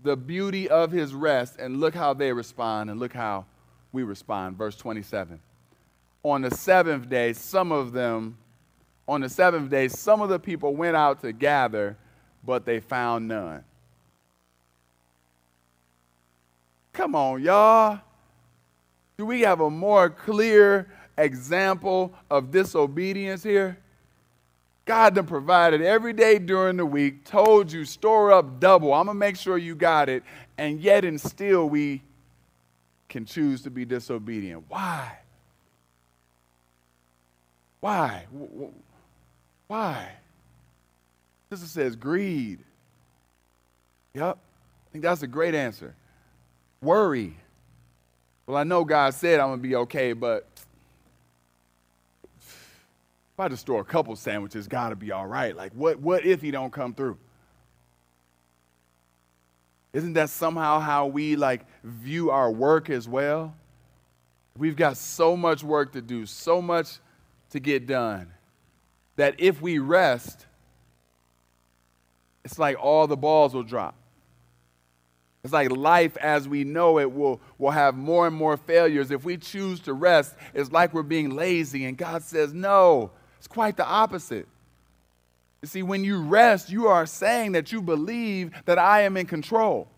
the 0.01 0.17
beauty 0.17 0.69
of 0.69 0.93
his 0.93 1.13
rest, 1.13 1.57
and 1.59 1.81
look 1.81 1.93
how 1.93 2.15
they 2.15 2.33
respond, 2.33 2.89
and 2.89 3.01
look 3.01 3.13
how 3.13 3.47
we 3.91 4.05
respond. 4.05 4.57
Verse 4.57 4.77
27. 4.77 5.41
On 6.23 6.43
the 6.43 6.53
seventh 6.53 7.09
day, 7.09 7.33
some 7.33 7.73
of 7.73 7.91
them, 7.91 8.39
on 9.09 9.23
the 9.23 9.29
seventh 9.29 9.71
day, 9.71 9.89
some 9.89 10.21
of 10.21 10.29
the 10.29 10.39
people 10.39 10.77
went 10.77 10.95
out 10.95 11.21
to 11.23 11.33
gather, 11.33 11.97
but 12.45 12.65
they 12.65 12.79
found 12.79 13.27
none. 13.27 13.65
Come 16.93 17.17
on, 17.17 17.43
y'all. 17.43 18.03
Do 19.19 19.27
we 19.27 19.41
have 19.41 19.61
a 19.61 19.69
more 19.69 20.09
clear 20.09 20.89
example 21.17 22.15
of 22.31 22.53
disobedience 22.53 23.43
here? 23.43 23.77
God 24.85 25.17
done 25.17 25.27
provided 25.27 25.83
every 25.83 26.13
day 26.13 26.39
during 26.39 26.77
the 26.77 26.87
week, 26.87 27.25
told 27.25 27.73
you, 27.73 27.85
store 27.85 28.31
up 28.31 28.61
double. 28.61 28.95
I'm 28.95 29.07
going 29.07 29.17
to 29.17 29.19
make 29.19 29.37
sure 29.37 29.59
you 29.59 29.75
got 29.75 30.09
it. 30.09 30.23
And 30.57 30.81
yet, 30.81 31.05
and 31.05 31.21
still, 31.21 31.69
we 31.69 32.01
can 33.09 33.25
choose 33.25 33.63
to 33.63 33.71
be 33.71 33.85
disobedient. 33.85 34.65
Why? 34.69 35.19
Why? 37.81 38.27
Why? 39.67 40.11
This 41.51 41.61
says 41.69 41.97
greed. 41.97 42.61
Yep. 44.15 44.39
I 44.39 44.89
think 44.93 45.03
that's 45.03 45.23
a 45.23 45.27
great 45.27 45.57
answer. 45.57 45.97
Worry. 46.81 47.37
Well, 48.49 48.57
I 48.57 48.65
know 48.65 48.83
God 48.83 49.13
said 49.13 49.41
I'm 49.41 49.49
going 49.49 49.59
to 49.59 49.63
be 49.63 49.77
okay, 49.77 50.15
but 50.15 50.49
if 52.41 53.39
I 53.39 53.47
just 53.47 53.61
store 53.61 53.83
a 53.83 53.85
couple 53.85 54.17
sandwiches, 54.17 54.67
got 54.67 54.89
to 54.89 54.97
be 54.97 55.13
all 55.13 55.27
right. 55.27 55.55
Like, 55.55 55.73
what, 55.73 56.01
what 56.01 56.25
if 56.25 56.41
he 56.41 56.51
don't 56.51 56.73
come 56.73 56.95
through? 56.95 57.19
Isn't 59.93 60.15
that 60.15 60.31
somehow 60.31 60.81
how 60.81 61.09
we 61.09 61.37
like 61.37 61.67
view 61.85 62.31
our 62.31 62.51
work 62.51 62.89
as 62.89 63.07
well? 63.07 63.55
We've 64.57 64.77
got 64.77 64.97
so 64.97 65.37
much 65.37 65.63
work 65.63 65.93
to 65.93 66.01
do, 66.01 66.25
so 66.25 66.63
much 66.63 67.01
to 67.51 67.61
get 67.61 67.87
done, 67.87 68.33
that 69.17 69.35
if 69.37 69.61
we 69.61 69.79
rest, 69.79 70.47
it's 72.47 72.59
like 72.59 72.79
all 72.83 73.07
the 73.07 73.17
balls 73.17 73.53
will 73.53 73.63
drop. 73.63 73.95
It's 75.45 75.53
like 75.53 75.71
life 75.71 76.17
as 76.17 76.49
we 76.49 76.65
know 76.65 76.99
it 76.99 77.13
will, 77.13 77.41
will 77.59 77.71
have 77.71 77.95
more 77.97 78.27
and 78.27 78.35
more 78.35 78.57
failures. 78.57 79.11
If 79.11 79.25
we 79.25 79.37
choose 79.37 79.81
to 79.81 79.93
rest, 79.93 80.35
it's 80.53 80.73
like 80.73 80.93
we're 80.93 81.03
being 81.03 81.31
lazy. 81.31 81.85
And 81.85 81.97
God 81.97 82.23
says, 82.23 82.53
no, 82.53 83.13
it's 83.39 83.47
quite 83.47 83.77
the 83.77 83.87
opposite. 83.87 84.49
You 85.63 85.69
see, 85.69 85.83
when 85.83 86.05
you 86.05 86.23
rest, 86.23 86.71
you 86.71 86.89
are 86.89 87.07
saying 87.07 87.53
that 87.53 87.73
you 87.73 87.83
believe 87.83 88.53
that 88.65 88.79
I 88.79 89.03
am 89.03 89.17
in 89.17 89.27
control. 89.27 89.89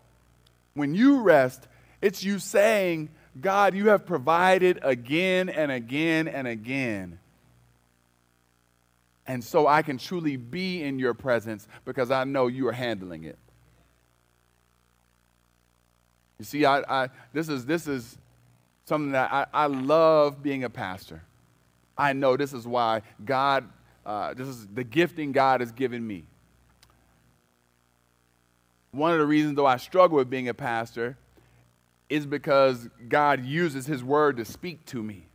When 0.73 0.95
you 0.95 1.21
rest, 1.21 1.67
it's 2.01 2.23
you 2.23 2.39
saying, 2.39 3.09
God, 3.39 3.75
you 3.75 3.89
have 3.89 4.05
provided 4.05 4.79
again 4.81 5.49
and 5.49 5.71
again 5.71 6.27
and 6.27 6.47
again. 6.47 7.19
And 9.27 9.43
so 9.43 9.67
I 9.67 9.81
can 9.81 9.97
truly 9.97 10.35
be 10.35 10.83
in 10.83 10.99
your 10.99 11.13
presence 11.13 11.67
because 11.85 12.11
I 12.11 12.23
know 12.23 12.47
you 12.47 12.67
are 12.67 12.73
handling 12.73 13.23
it. 13.23 13.37
You 16.41 16.45
see, 16.45 16.65
I, 16.65 17.03
I, 17.03 17.09
this, 17.33 17.49
is, 17.49 17.67
this 17.67 17.85
is 17.85 18.17
something 18.85 19.11
that 19.11 19.31
I, 19.31 19.45
I 19.53 19.65
love 19.67 20.41
being 20.41 20.63
a 20.63 20.71
pastor. 20.71 21.21
I 21.95 22.13
know 22.13 22.35
this 22.35 22.51
is 22.51 22.65
why 22.65 23.03
God, 23.23 23.69
uh, 24.07 24.33
this 24.33 24.47
is 24.47 24.65
the 24.65 24.83
gifting 24.83 25.33
God 25.33 25.59
has 25.59 25.71
given 25.71 26.07
me. 26.07 26.25
One 28.89 29.11
of 29.11 29.19
the 29.19 29.25
reasons, 29.27 29.55
though, 29.55 29.67
I 29.67 29.77
struggle 29.77 30.17
with 30.17 30.31
being 30.31 30.49
a 30.49 30.53
pastor 30.55 31.15
is 32.09 32.25
because 32.25 32.89
God 33.07 33.45
uses 33.45 33.85
His 33.85 34.03
word 34.03 34.37
to 34.37 34.43
speak 34.43 34.83
to 34.87 35.03
me. 35.03 35.27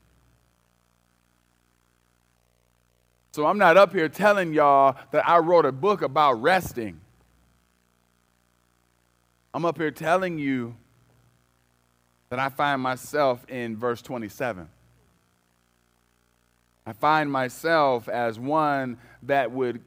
So 3.31 3.47
I'm 3.47 3.59
not 3.59 3.77
up 3.77 3.93
here 3.93 4.09
telling 4.09 4.53
y'all 4.53 4.97
that 5.13 5.29
I 5.29 5.39
wrote 5.39 5.67
a 5.67 5.73
book 5.73 6.03
about 6.03 6.43
resting. 6.43 7.01
I'm 9.55 9.65
up 9.65 9.79
here 9.79 9.93
telling 9.93 10.41
you 10.41 10.75
that 12.29 12.39
I 12.39 12.49
find 12.49 12.81
myself 12.81 13.45
in 13.49 13.77
verse 13.77 14.03
27. 14.03 14.69
I 16.87 16.93
find 16.93 17.31
myself 17.31 18.09
as 18.09 18.39
one 18.39 18.99
that 19.25 19.51
would 19.51 19.81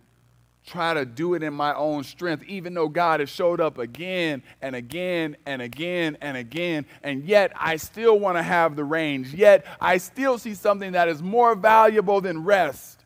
try 0.65 0.93
to 0.93 1.05
do 1.05 1.33
it 1.33 1.41
in 1.41 1.53
my 1.53 1.73
own 1.73 2.03
strength, 2.03 2.43
even 2.43 2.73
though 2.73 2.89
God 2.89 3.21
has 3.21 3.29
showed 3.29 3.59
up 3.59 3.77
again 3.77 4.43
and 4.61 4.75
again 4.75 5.35
and 5.45 5.61
again 5.61 6.17
and 6.21 6.37
again. 6.37 6.85
And 7.01 7.23
yet, 7.23 7.51
I 7.55 7.77
still 7.77 8.19
want 8.19 8.37
to 8.37 8.43
have 8.43 8.75
the 8.75 8.83
range. 8.83 9.33
Yet, 9.33 9.65
I 9.81 9.97
still 9.97 10.37
see 10.37 10.53
something 10.53 10.91
that 10.91 11.07
is 11.07 11.23
more 11.23 11.55
valuable 11.55 12.21
than 12.21 12.43
rest. 12.43 13.03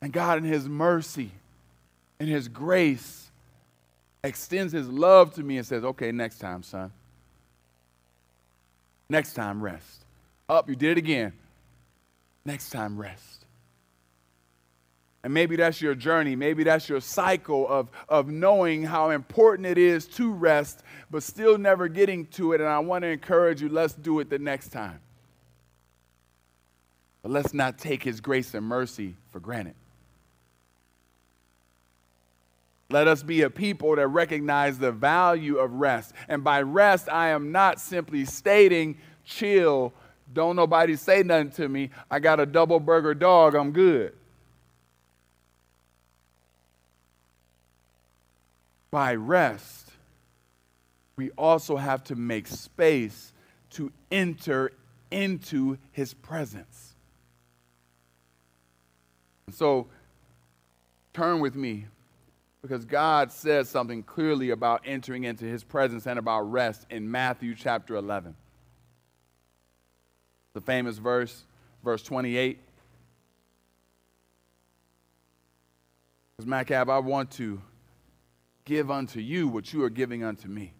And 0.00 0.12
God, 0.12 0.38
in 0.38 0.44
His 0.44 0.68
mercy 0.68 1.30
and 2.18 2.28
His 2.28 2.48
grace, 2.48 3.30
extends 4.22 4.72
His 4.72 4.88
love 4.88 5.34
to 5.34 5.42
me 5.42 5.58
and 5.58 5.66
says, 5.66 5.84
Okay, 5.84 6.12
next 6.12 6.38
time, 6.38 6.62
son. 6.62 6.92
Next 9.08 9.34
time, 9.34 9.62
rest. 9.62 10.04
Up, 10.48 10.68
you 10.68 10.76
did 10.76 10.92
it 10.92 10.98
again. 10.98 11.32
Next 12.44 12.70
time, 12.70 12.96
rest. 12.96 13.44
And 15.24 15.34
maybe 15.34 15.56
that's 15.56 15.82
your 15.82 15.96
journey. 15.96 16.36
Maybe 16.36 16.62
that's 16.62 16.88
your 16.88 17.00
cycle 17.00 17.66
of, 17.66 17.90
of 18.08 18.28
knowing 18.28 18.84
how 18.84 19.10
important 19.10 19.66
it 19.66 19.78
is 19.78 20.06
to 20.08 20.30
rest, 20.30 20.84
but 21.10 21.24
still 21.24 21.58
never 21.58 21.88
getting 21.88 22.26
to 22.26 22.52
it. 22.52 22.60
And 22.60 22.68
I 22.68 22.78
want 22.78 23.02
to 23.02 23.08
encourage 23.08 23.60
you 23.60 23.68
let's 23.68 23.94
do 23.94 24.20
it 24.20 24.30
the 24.30 24.38
next 24.38 24.68
time. 24.68 25.00
But 27.22 27.32
let's 27.32 27.52
not 27.52 27.76
take 27.76 28.04
his 28.04 28.20
grace 28.20 28.54
and 28.54 28.64
mercy 28.64 29.16
for 29.32 29.40
granted. 29.40 29.74
Let 32.88 33.08
us 33.08 33.22
be 33.22 33.42
a 33.42 33.50
people 33.50 33.96
that 33.96 34.06
recognize 34.06 34.78
the 34.78 34.92
value 34.92 35.58
of 35.58 35.72
rest. 35.72 36.12
And 36.28 36.44
by 36.44 36.62
rest, 36.62 37.08
I 37.08 37.28
am 37.28 37.50
not 37.50 37.80
simply 37.80 38.24
stating, 38.24 38.98
chill, 39.24 39.92
don't 40.32 40.54
nobody 40.56 40.94
say 40.94 41.22
nothing 41.22 41.50
to 41.52 41.68
me. 41.68 41.90
I 42.10 42.20
got 42.20 42.38
a 42.38 42.46
double 42.46 42.78
burger 42.78 43.14
dog, 43.14 43.54
I'm 43.54 43.72
good. 43.72 44.12
By 48.90 49.16
rest, 49.16 49.90
we 51.16 51.30
also 51.30 51.76
have 51.76 52.04
to 52.04 52.14
make 52.14 52.46
space 52.46 53.32
to 53.70 53.92
enter 54.12 54.72
into 55.10 55.78
his 55.90 56.14
presence. 56.14 56.94
So, 59.50 59.88
turn 61.12 61.40
with 61.40 61.56
me 61.56 61.86
because 62.66 62.84
God 62.84 63.30
says 63.30 63.68
something 63.68 64.02
clearly 64.02 64.50
about 64.50 64.82
entering 64.84 65.22
into 65.22 65.44
his 65.44 65.62
presence 65.62 66.06
and 66.06 66.18
about 66.18 66.50
rest 66.50 66.84
in 66.90 67.08
Matthew 67.08 67.54
chapter 67.54 67.94
11. 67.94 68.34
The 70.52 70.60
famous 70.60 70.98
verse, 70.98 71.44
verse 71.84 72.02
28. 72.02 72.58
Because, 76.36 76.48
Mac 76.48 76.72
Ave, 76.72 76.90
I 76.90 76.98
want 76.98 77.30
to 77.32 77.62
give 78.64 78.90
unto 78.90 79.20
you 79.20 79.46
what 79.46 79.72
you 79.72 79.84
are 79.84 79.90
giving 79.90 80.24
unto 80.24 80.48
me, 80.48 80.72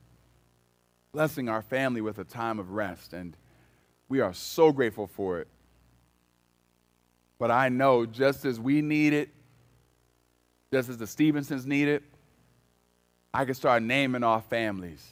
blessing 1.13 1.49
our 1.49 1.63
family 1.63 2.01
with 2.01 2.19
a 2.19 2.25
time 2.25 2.59
of 2.59 2.73
rest. 2.73 3.13
And 3.13 3.37
we 4.09 4.19
are 4.19 4.35
so 4.35 4.73
grateful 4.73 5.07
for 5.07 5.39
it. 5.39 5.47
But 7.39 7.53
I 7.53 7.69
know 7.69 8.07
just 8.07 8.45
as 8.45 8.59
we 8.59 8.83
need 8.83 9.13
it, 9.13 9.29
just 10.77 10.91
as 10.91 10.99
the 10.99 11.07
Stevensons 11.07 11.65
need 11.65 11.89
it, 11.89 12.03
I 13.33 13.47
can 13.47 13.55
start 13.55 13.83
naming 13.83 14.23
off 14.23 14.51
families 14.51 15.03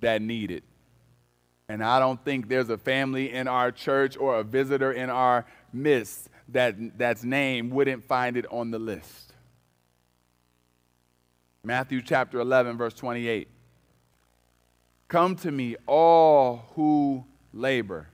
that 0.00 0.20
need 0.20 0.50
it. 0.50 0.64
And 1.66 1.82
I 1.82 1.98
don't 1.98 2.22
think 2.22 2.46
there's 2.46 2.68
a 2.68 2.76
family 2.76 3.32
in 3.32 3.48
our 3.48 3.72
church 3.72 4.18
or 4.18 4.36
a 4.36 4.44
visitor 4.44 4.92
in 4.92 5.08
our 5.08 5.46
midst 5.72 6.28
that 6.50 6.98
that's 6.98 7.24
name 7.24 7.70
wouldn't 7.70 8.04
find 8.04 8.36
it 8.36 8.44
on 8.50 8.70
the 8.70 8.78
list. 8.78 9.32
Matthew 11.64 12.02
chapter 12.02 12.38
11 12.38 12.76
verse 12.76 12.92
28. 12.92 13.48
Come 15.08 15.36
to 15.36 15.50
me 15.50 15.76
all 15.86 16.66
who 16.74 17.24
labor 17.54 18.08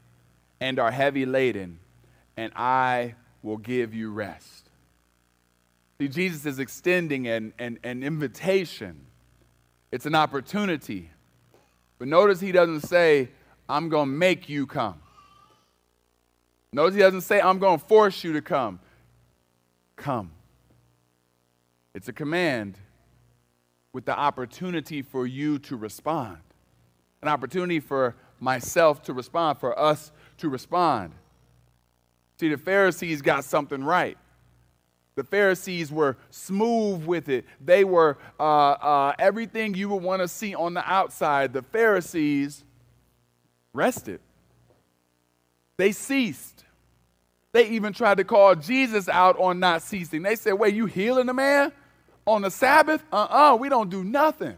and 0.61 0.79
are 0.79 0.93
heavy 0.93 1.27
laden, 1.27 1.81
and 2.37 2.53
I 2.55 3.17
will 3.43 3.57
give 3.57 3.95
you 3.95 4.13
rest. 4.13 4.64
See, 5.99 6.09
Jesus 6.09 6.45
is 6.45 6.59
extending 6.59 7.29
an, 7.29 7.53
an, 7.59 7.79
an 7.85 8.03
invitation. 8.03 9.07
It's 9.93 10.07
an 10.07 10.15
opportunity. 10.15 11.11
But 11.99 12.09
notice 12.09 12.41
he 12.41 12.53
doesn't 12.53 12.81
say, 12.81 13.31
I'm 13.69 13.89
going 13.89 14.09
to 14.09 14.15
make 14.15 14.49
you 14.49 14.67
come. 14.67 15.01
Notice 16.73 16.97
he 16.97 17.01
doesn't 17.01 17.21
say, 17.21 17.41
I'm 17.41 17.61
going 17.61 17.79
to 17.79 17.85
force 17.85 18.25
you 18.25 18.33
to 18.33 18.43
come. 18.43 18.81
Come. 19.95 20.33
It's 21.95 22.09
a 22.09 22.13
command 22.13 22.77
with 23.93 24.05
the 24.05 24.19
opportunity 24.19 25.01
for 25.01 25.25
you 25.25 25.61
to 25.61 25.77
respond, 25.77 26.39
an 27.23 27.29
opportunity 27.29 27.79
for 27.79 28.17
myself 28.41 29.05
to 29.05 29.13
respond, 29.13 29.59
for 29.59 29.79
us 29.79 30.11
to 30.39 30.49
respond. 30.49 31.13
See, 32.41 32.49
the 32.49 32.57
Pharisees 32.57 33.23
got 33.23 33.45
something 33.45 33.85
right. 33.85 34.19
The 35.17 35.25
Pharisees 35.25 35.93
were 35.93 36.17
smooth 36.31 37.05
with 37.05 37.29
it. 37.29 37.45
They 37.65 37.85
were 37.85 38.19
uh, 38.39 38.43
uh, 38.43 39.13
everything 39.19 39.75
you 39.75 39.89
would 39.91 40.03
want 40.03 40.23
to 40.23 40.29
see 40.29 40.55
on 40.55 40.75
the 40.75 40.91
outside. 40.91 41.53
The 41.53 41.63
Pharisees 41.63 42.65
rested, 43.73 44.21
they 45.77 45.93
ceased. 45.93 46.65
They 47.53 47.69
even 47.69 47.93
tried 47.93 48.17
to 48.17 48.25
call 48.25 48.57
Jesus 48.57 49.09
out 49.09 49.39
on 49.39 49.61
not 49.61 49.83
ceasing. 49.83 50.23
They 50.23 50.35
said, 50.35 50.55
Wait, 50.55 50.75
you 50.75 50.87
healing 50.87 51.27
the 51.27 51.35
man 51.35 51.71
on 52.27 52.43
the 52.43 52.51
Sabbath? 52.51 53.05
Uh 53.13 53.17
uh-uh, 53.17 53.53
uh 53.53 53.57
we 53.57 53.69
don't 53.69 53.91
do 53.91 54.03
nothing. 54.03 54.57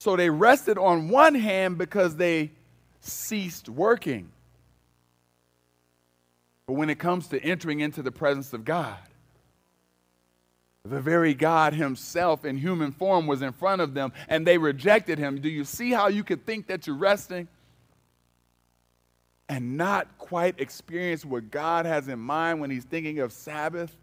So 0.00 0.16
they 0.16 0.28
rested 0.28 0.78
on 0.78 1.08
one 1.08 1.36
hand 1.36 1.78
because 1.78 2.16
they 2.16 2.50
ceased 3.00 3.68
working. 3.68 4.32
But 6.70 6.76
when 6.76 6.88
it 6.88 7.00
comes 7.00 7.26
to 7.26 7.42
entering 7.42 7.80
into 7.80 8.00
the 8.00 8.12
presence 8.12 8.52
of 8.52 8.64
God, 8.64 8.96
the 10.84 11.00
very 11.00 11.34
God 11.34 11.74
Himself 11.74 12.44
in 12.44 12.58
human 12.58 12.92
form 12.92 13.26
was 13.26 13.42
in 13.42 13.50
front 13.50 13.82
of 13.82 13.92
them 13.92 14.12
and 14.28 14.46
they 14.46 14.56
rejected 14.56 15.18
Him. 15.18 15.40
Do 15.40 15.48
you 15.48 15.64
see 15.64 15.90
how 15.90 16.06
you 16.06 16.22
could 16.22 16.46
think 16.46 16.68
that 16.68 16.86
you're 16.86 16.94
resting? 16.94 17.48
and 19.48 19.76
not 19.76 20.06
quite 20.16 20.60
experience 20.60 21.24
what 21.24 21.50
God 21.50 21.86
has 21.86 22.06
in 22.06 22.20
mind 22.20 22.60
when 22.60 22.70
He's 22.70 22.84
thinking 22.84 23.18
of 23.18 23.32
Sabbath? 23.32 23.96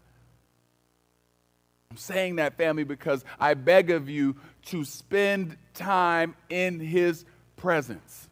I'm 1.90 1.96
saying 1.96 2.36
that, 2.36 2.58
family, 2.58 2.84
because 2.84 3.24
I 3.40 3.54
beg 3.54 3.90
of 3.90 4.10
you 4.10 4.36
to 4.66 4.84
spend 4.84 5.56
time 5.72 6.34
in 6.50 6.80
His 6.80 7.24
presence. 7.56 8.28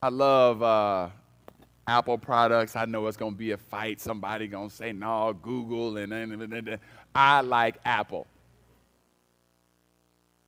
I 0.00 0.08
love 0.10 0.62
uh, 0.62 1.08
Apple 1.90 2.18
products. 2.18 2.76
I 2.76 2.84
know 2.84 3.08
it's 3.08 3.16
going 3.16 3.32
to 3.32 3.38
be 3.38 3.50
a 3.50 3.56
fight. 3.56 4.00
Somebody 4.00 4.46
going 4.46 4.70
to 4.70 4.74
say, 4.74 4.92
no, 4.92 5.32
Google. 5.32 5.96
And, 5.96 6.12
and, 6.12 6.32
and, 6.40 6.52
and 6.52 6.78
I 7.12 7.40
like 7.40 7.78
Apple. 7.84 8.28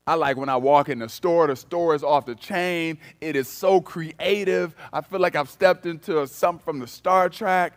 I 0.06 0.14
like 0.14 0.36
when 0.36 0.48
I 0.48 0.56
walk 0.56 0.88
in 0.88 1.00
the 1.00 1.08
store, 1.08 1.48
the 1.48 1.56
store 1.56 1.96
is 1.96 2.04
off 2.04 2.26
the 2.26 2.36
chain. 2.36 2.98
It 3.20 3.34
is 3.34 3.48
so 3.48 3.80
creative. 3.80 4.74
I 4.92 5.00
feel 5.00 5.18
like 5.18 5.34
I've 5.34 5.50
stepped 5.50 5.84
into 5.84 6.24
something 6.28 6.64
from 6.64 6.78
the 6.78 6.86
Star 6.86 7.28
Trek. 7.28 7.72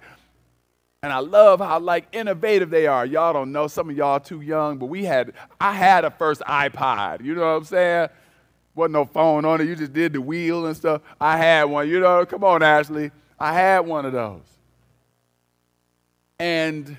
And 1.02 1.12
I 1.12 1.20
love 1.20 1.60
how 1.60 1.80
like 1.80 2.08
innovative 2.12 2.70
they 2.70 2.86
are. 2.86 3.06
Y'all 3.06 3.34
don't 3.34 3.52
know, 3.52 3.68
some 3.68 3.90
of 3.90 3.98
y'all 3.98 4.20
too 4.20 4.42
young, 4.42 4.78
but 4.78 4.88
we 4.88 5.06
had 5.06 5.34
I 5.60 5.74
had 5.74 6.06
a 6.06 6.12
first 6.12 6.42
iPod. 6.42 7.24
You 7.24 7.36
know 7.36 7.42
what 7.42 7.58
I'm 7.58 7.64
saying? 7.64 8.10
Wasn't 8.76 8.94
no 8.94 9.06
phone 9.06 9.46
on 9.46 9.62
it. 9.62 9.66
You 9.66 9.76
just 9.76 9.94
did 9.94 10.14
the 10.14 10.22
wheel 10.22 10.66
and 10.66 10.76
stuff. 10.76 11.02
I 11.20 11.38
had 11.38 11.66
one. 11.66 11.88
You 11.90 12.00
know, 12.00 12.26
come 12.26 12.44
on, 12.44 12.62
Ashley. 12.64 13.12
I 13.40 13.54
had 13.54 13.80
one 13.80 14.06
of 14.06 14.14
those. 14.14 14.44
And 16.40 16.98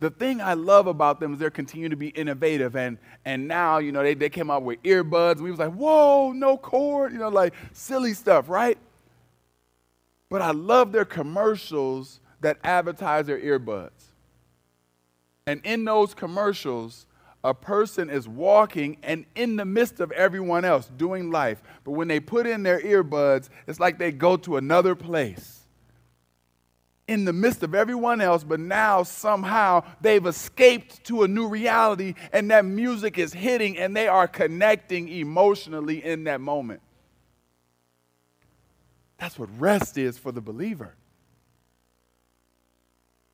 the 0.00 0.10
thing 0.10 0.40
I 0.40 0.54
love 0.54 0.86
about 0.86 1.20
them 1.20 1.34
is 1.34 1.38
they're 1.38 1.50
continuing 1.50 1.90
to 1.90 1.96
be 1.96 2.08
innovative. 2.08 2.74
And, 2.76 2.98
and 3.24 3.46
now, 3.46 3.78
you 3.78 3.92
know, 3.92 4.02
they, 4.02 4.14
they 4.14 4.28
came 4.28 4.50
out 4.50 4.62
with 4.62 4.82
earbuds. 4.82 5.34
And 5.34 5.42
we 5.42 5.50
was 5.50 5.60
like, 5.60 5.72
whoa, 5.72 6.32
no 6.32 6.56
cord, 6.56 7.12
you 7.12 7.18
know, 7.18 7.28
like 7.28 7.54
silly 7.72 8.14
stuff, 8.14 8.48
right? 8.48 8.78
But 10.28 10.42
I 10.42 10.50
love 10.50 10.92
their 10.92 11.04
commercials 11.04 12.20
that 12.40 12.58
advertise 12.64 13.26
their 13.26 13.38
earbuds. 13.38 13.90
And 15.46 15.60
in 15.64 15.84
those 15.84 16.14
commercials, 16.14 17.06
a 17.44 17.52
person 17.52 18.08
is 18.08 18.28
walking 18.28 18.96
and 19.02 19.24
in 19.34 19.56
the 19.56 19.64
midst 19.64 20.00
of 20.00 20.12
everyone 20.12 20.64
else 20.64 20.90
doing 20.96 21.30
life. 21.30 21.62
But 21.84 21.92
when 21.92 22.08
they 22.08 22.20
put 22.20 22.46
in 22.46 22.62
their 22.62 22.80
earbuds, 22.80 23.48
it's 23.66 23.80
like 23.80 23.98
they 23.98 24.12
go 24.12 24.36
to 24.38 24.56
another 24.56 24.94
place 24.94 25.61
in 27.08 27.24
the 27.24 27.32
midst 27.32 27.62
of 27.62 27.74
everyone 27.74 28.20
else, 28.20 28.44
but 28.44 28.60
now 28.60 29.02
somehow 29.02 29.84
they've 30.00 30.24
escaped 30.24 31.04
to 31.04 31.24
a 31.24 31.28
new 31.28 31.48
reality 31.48 32.14
and 32.32 32.50
that 32.50 32.64
music 32.64 33.18
is 33.18 33.32
hitting 33.32 33.76
and 33.76 33.96
they 33.96 34.08
are 34.08 34.28
connecting 34.28 35.08
emotionally 35.08 36.04
in 36.04 36.24
that 36.24 36.40
moment. 36.40 36.80
That's 39.18 39.38
what 39.38 39.48
rest 39.58 39.98
is 39.98 40.18
for 40.18 40.32
the 40.32 40.40
believer. 40.40 40.94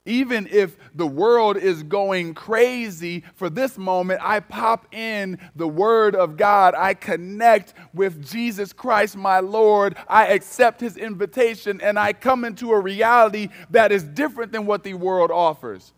Even 0.08 0.48
if 0.50 0.74
the 0.94 1.06
world 1.06 1.58
is 1.58 1.82
going 1.82 2.32
crazy 2.32 3.22
for 3.34 3.50
this 3.50 3.76
moment, 3.76 4.20
I 4.24 4.40
pop 4.40 4.92
in 4.94 5.38
the 5.54 5.68
Word 5.68 6.16
of 6.16 6.38
God. 6.38 6.74
I 6.74 6.94
connect 6.94 7.74
with 7.92 8.26
Jesus 8.26 8.72
Christ, 8.72 9.16
my 9.16 9.40
Lord. 9.40 9.96
I 10.08 10.28
accept 10.28 10.80
His 10.80 10.96
invitation 10.96 11.82
and 11.82 11.98
I 11.98 12.14
come 12.14 12.46
into 12.46 12.72
a 12.72 12.80
reality 12.80 13.50
that 13.68 13.92
is 13.92 14.02
different 14.02 14.50
than 14.50 14.64
what 14.64 14.82
the 14.82 14.94
world 14.94 15.30
offers. 15.30 15.92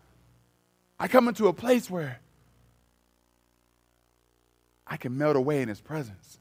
I 0.99 1.07
come 1.07 1.29
into 1.29 1.47
a 1.47 1.53
place 1.53 1.89
where 1.89 2.19
I 4.85 4.97
can 4.97 5.17
melt 5.17 5.37
away 5.37 5.61
in 5.61 5.69
His 5.69 5.79
presence. 5.79 6.37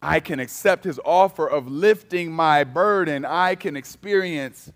I 0.00 0.20
can 0.20 0.40
accept 0.40 0.84
His 0.84 0.98
offer 1.04 1.46
of 1.46 1.68
lifting 1.70 2.32
my 2.32 2.64
burden. 2.64 3.26
I 3.26 3.56
can 3.56 3.76
experience 3.76 4.72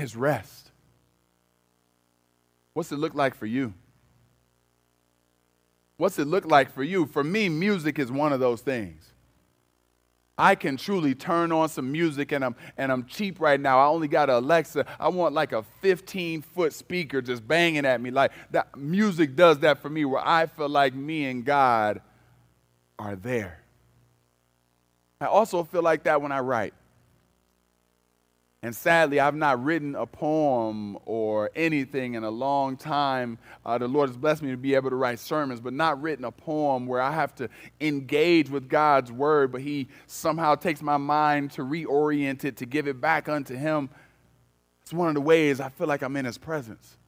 his 0.00 0.16
rest. 0.16 0.70
What's 2.72 2.90
it 2.90 2.96
look 2.96 3.14
like 3.14 3.34
for 3.34 3.46
you? 3.46 3.74
What's 5.98 6.18
it 6.18 6.26
look 6.26 6.46
like 6.46 6.72
for 6.72 6.82
you? 6.82 7.04
For 7.04 7.22
me, 7.22 7.48
music 7.50 7.98
is 7.98 8.10
one 8.10 8.32
of 8.32 8.40
those 8.40 8.62
things. 8.62 9.12
I 10.38 10.54
can 10.54 10.78
truly 10.78 11.14
turn 11.14 11.52
on 11.52 11.68
some 11.68 11.92
music 11.92 12.32
and 12.32 12.42
I'm 12.42 12.56
and 12.78 12.90
I'm 12.90 13.04
cheap 13.04 13.40
right 13.40 13.60
now. 13.60 13.78
I 13.78 13.86
only 13.88 14.08
got 14.08 14.30
an 14.30 14.36
Alexa. 14.36 14.86
I 14.98 15.08
want 15.08 15.34
like 15.34 15.52
a 15.52 15.62
15 15.82 16.40
foot 16.40 16.72
speaker 16.72 17.20
just 17.20 17.46
banging 17.46 17.84
at 17.84 18.00
me. 18.00 18.10
Like 18.10 18.32
that 18.52 18.74
music 18.78 19.36
does 19.36 19.58
that 19.58 19.82
for 19.82 19.90
me 19.90 20.06
where 20.06 20.26
I 20.26 20.46
feel 20.46 20.70
like 20.70 20.94
me 20.94 21.26
and 21.26 21.44
God 21.44 22.00
are 22.98 23.16
there. 23.16 23.60
I 25.20 25.26
also 25.26 25.62
feel 25.62 25.82
like 25.82 26.04
that 26.04 26.22
when 26.22 26.32
I 26.32 26.40
write. 26.40 26.72
And 28.62 28.76
sadly, 28.76 29.18
I've 29.20 29.34
not 29.34 29.62
written 29.64 29.94
a 29.94 30.04
poem 30.04 30.98
or 31.06 31.50
anything 31.56 32.12
in 32.12 32.24
a 32.24 32.30
long 32.30 32.76
time. 32.76 33.38
Uh, 33.64 33.78
the 33.78 33.88
Lord 33.88 34.10
has 34.10 34.18
blessed 34.18 34.42
me 34.42 34.50
to 34.50 34.56
be 34.58 34.74
able 34.74 34.90
to 34.90 34.96
write 34.96 35.18
sermons, 35.18 35.60
but 35.60 35.72
not 35.72 36.00
written 36.02 36.26
a 36.26 36.30
poem 36.30 36.86
where 36.86 37.00
I 37.00 37.10
have 37.10 37.34
to 37.36 37.48
engage 37.80 38.50
with 38.50 38.68
God's 38.68 39.10
word, 39.10 39.50
but 39.50 39.62
He 39.62 39.88
somehow 40.06 40.56
takes 40.56 40.82
my 40.82 40.98
mind 40.98 41.52
to 41.52 41.62
reorient 41.62 42.44
it, 42.44 42.58
to 42.58 42.66
give 42.66 42.86
it 42.86 43.00
back 43.00 43.30
unto 43.30 43.56
Him. 43.56 43.88
It's 44.82 44.92
one 44.92 45.08
of 45.08 45.14
the 45.14 45.22
ways 45.22 45.58
I 45.58 45.70
feel 45.70 45.86
like 45.86 46.02
I'm 46.02 46.16
in 46.16 46.26
His 46.26 46.36
presence. 46.36 46.98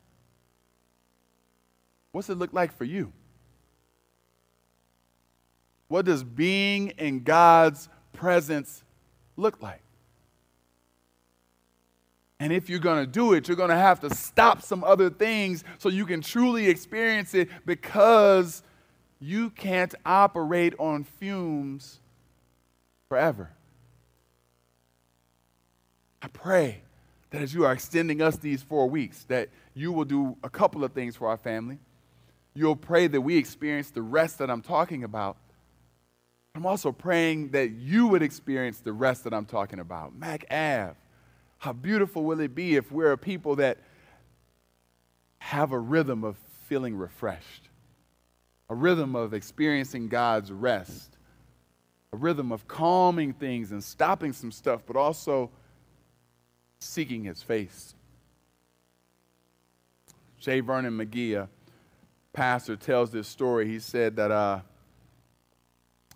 What's 2.13 2.31
it 2.31 2.39
look 2.39 2.55
like 2.55 2.73
for 2.73 2.85
you? 2.85 3.13
What 5.89 6.07
does 6.07 6.25
being 6.25 6.89
in 6.97 7.25
God's 7.25 7.91
presence 8.15 8.83
look 9.37 9.61
like? 9.61 9.82
And 12.43 12.53
if 12.53 12.69
you're 12.69 12.81
going 12.81 12.99
to 12.99 13.07
do 13.07 13.35
it, 13.35 13.47
you're 13.47 13.57
going 13.57 13.71
to 13.71 13.77
have 13.77 14.01
to 14.01 14.13
stop 14.13 14.63
some 14.63 14.83
other 14.83 15.11
things 15.11 15.63
so 15.79 15.89
you 15.89 16.05
can 16.05 16.21
truly 16.21 16.69
experience 16.69 17.35
it 17.35 17.49
because 17.65 18.65
you 19.21 19.51
can't 19.51 19.95
operate 20.05 20.75
on 20.77 21.05
fumes 21.05 22.01
forever. 23.09 23.51
I 26.21 26.27
pray 26.27 26.83
that 27.31 27.43
as 27.43 27.55
you 27.55 27.65
are 27.65 27.73
extending 27.73 28.21
us 28.21 28.35
these 28.35 28.61
four 28.61 28.91
weeks, 28.91 29.23
that 29.29 29.49
you 29.73 29.93
will 29.93 30.05
do 30.05 30.37
a 30.43 30.51
couple 30.51 30.83
of 30.83 30.91
things 30.91 31.15
for 31.15 31.29
our 31.29 31.37
family. 31.37 31.79
You'll 32.55 32.75
pray 32.75 33.07
that 33.07 33.21
we 33.21 33.37
experience 33.37 33.91
the 33.91 34.03
rest 34.03 34.39
that 34.39 34.51
I'm 34.51 34.63
talking 34.63 35.05
about. 35.05 35.37
I'm 36.57 36.67
also 36.67 36.91
praying 36.91 37.51
that 37.51 37.71
you 37.71 38.09
would 38.09 38.21
experience 38.21 38.81
the 38.81 38.93
rest 38.93 39.23
that 39.23 39.33
I'm 39.33 39.47
talking 39.47 39.79
about. 39.79 40.17
Mac 40.17 40.45
Ave. 40.51 40.97
How 41.63 41.73
beautiful 41.73 42.25
will 42.25 42.41
it 42.41 42.57
be 42.57 42.75
if 42.75 42.91
we're 42.91 43.13
a 43.13 43.17
people 43.17 43.55
that 43.55 43.79
have 45.39 45.71
a 45.71 45.79
rhythm 45.79 46.25
of 46.25 46.37
feeling 46.67 46.97
refreshed, 46.97 47.69
a 48.69 48.75
rhythm 48.75 49.15
of 49.15 49.33
experiencing 49.33 50.09
God's 50.09 50.51
rest, 50.51 51.19
a 52.13 52.17
rhythm 52.17 52.51
of 52.51 52.67
calming 52.67 53.33
things 53.33 53.71
and 53.71 53.83
stopping 53.83 54.33
some 54.33 54.51
stuff, 54.51 54.83
but 54.85 54.97
also 54.97 55.51
seeking 56.81 57.23
his 57.23 57.45
face. 57.45 57.95
J. 60.41 60.59
Vernon 60.59 60.99
McGee, 60.99 61.37
a 61.37 61.49
pastor, 62.33 62.75
tells 62.75 63.13
this 63.13 63.29
story. 63.29 63.69
He 63.69 63.79
said 63.79 64.17
that 64.17 64.33
uh, 64.33 64.63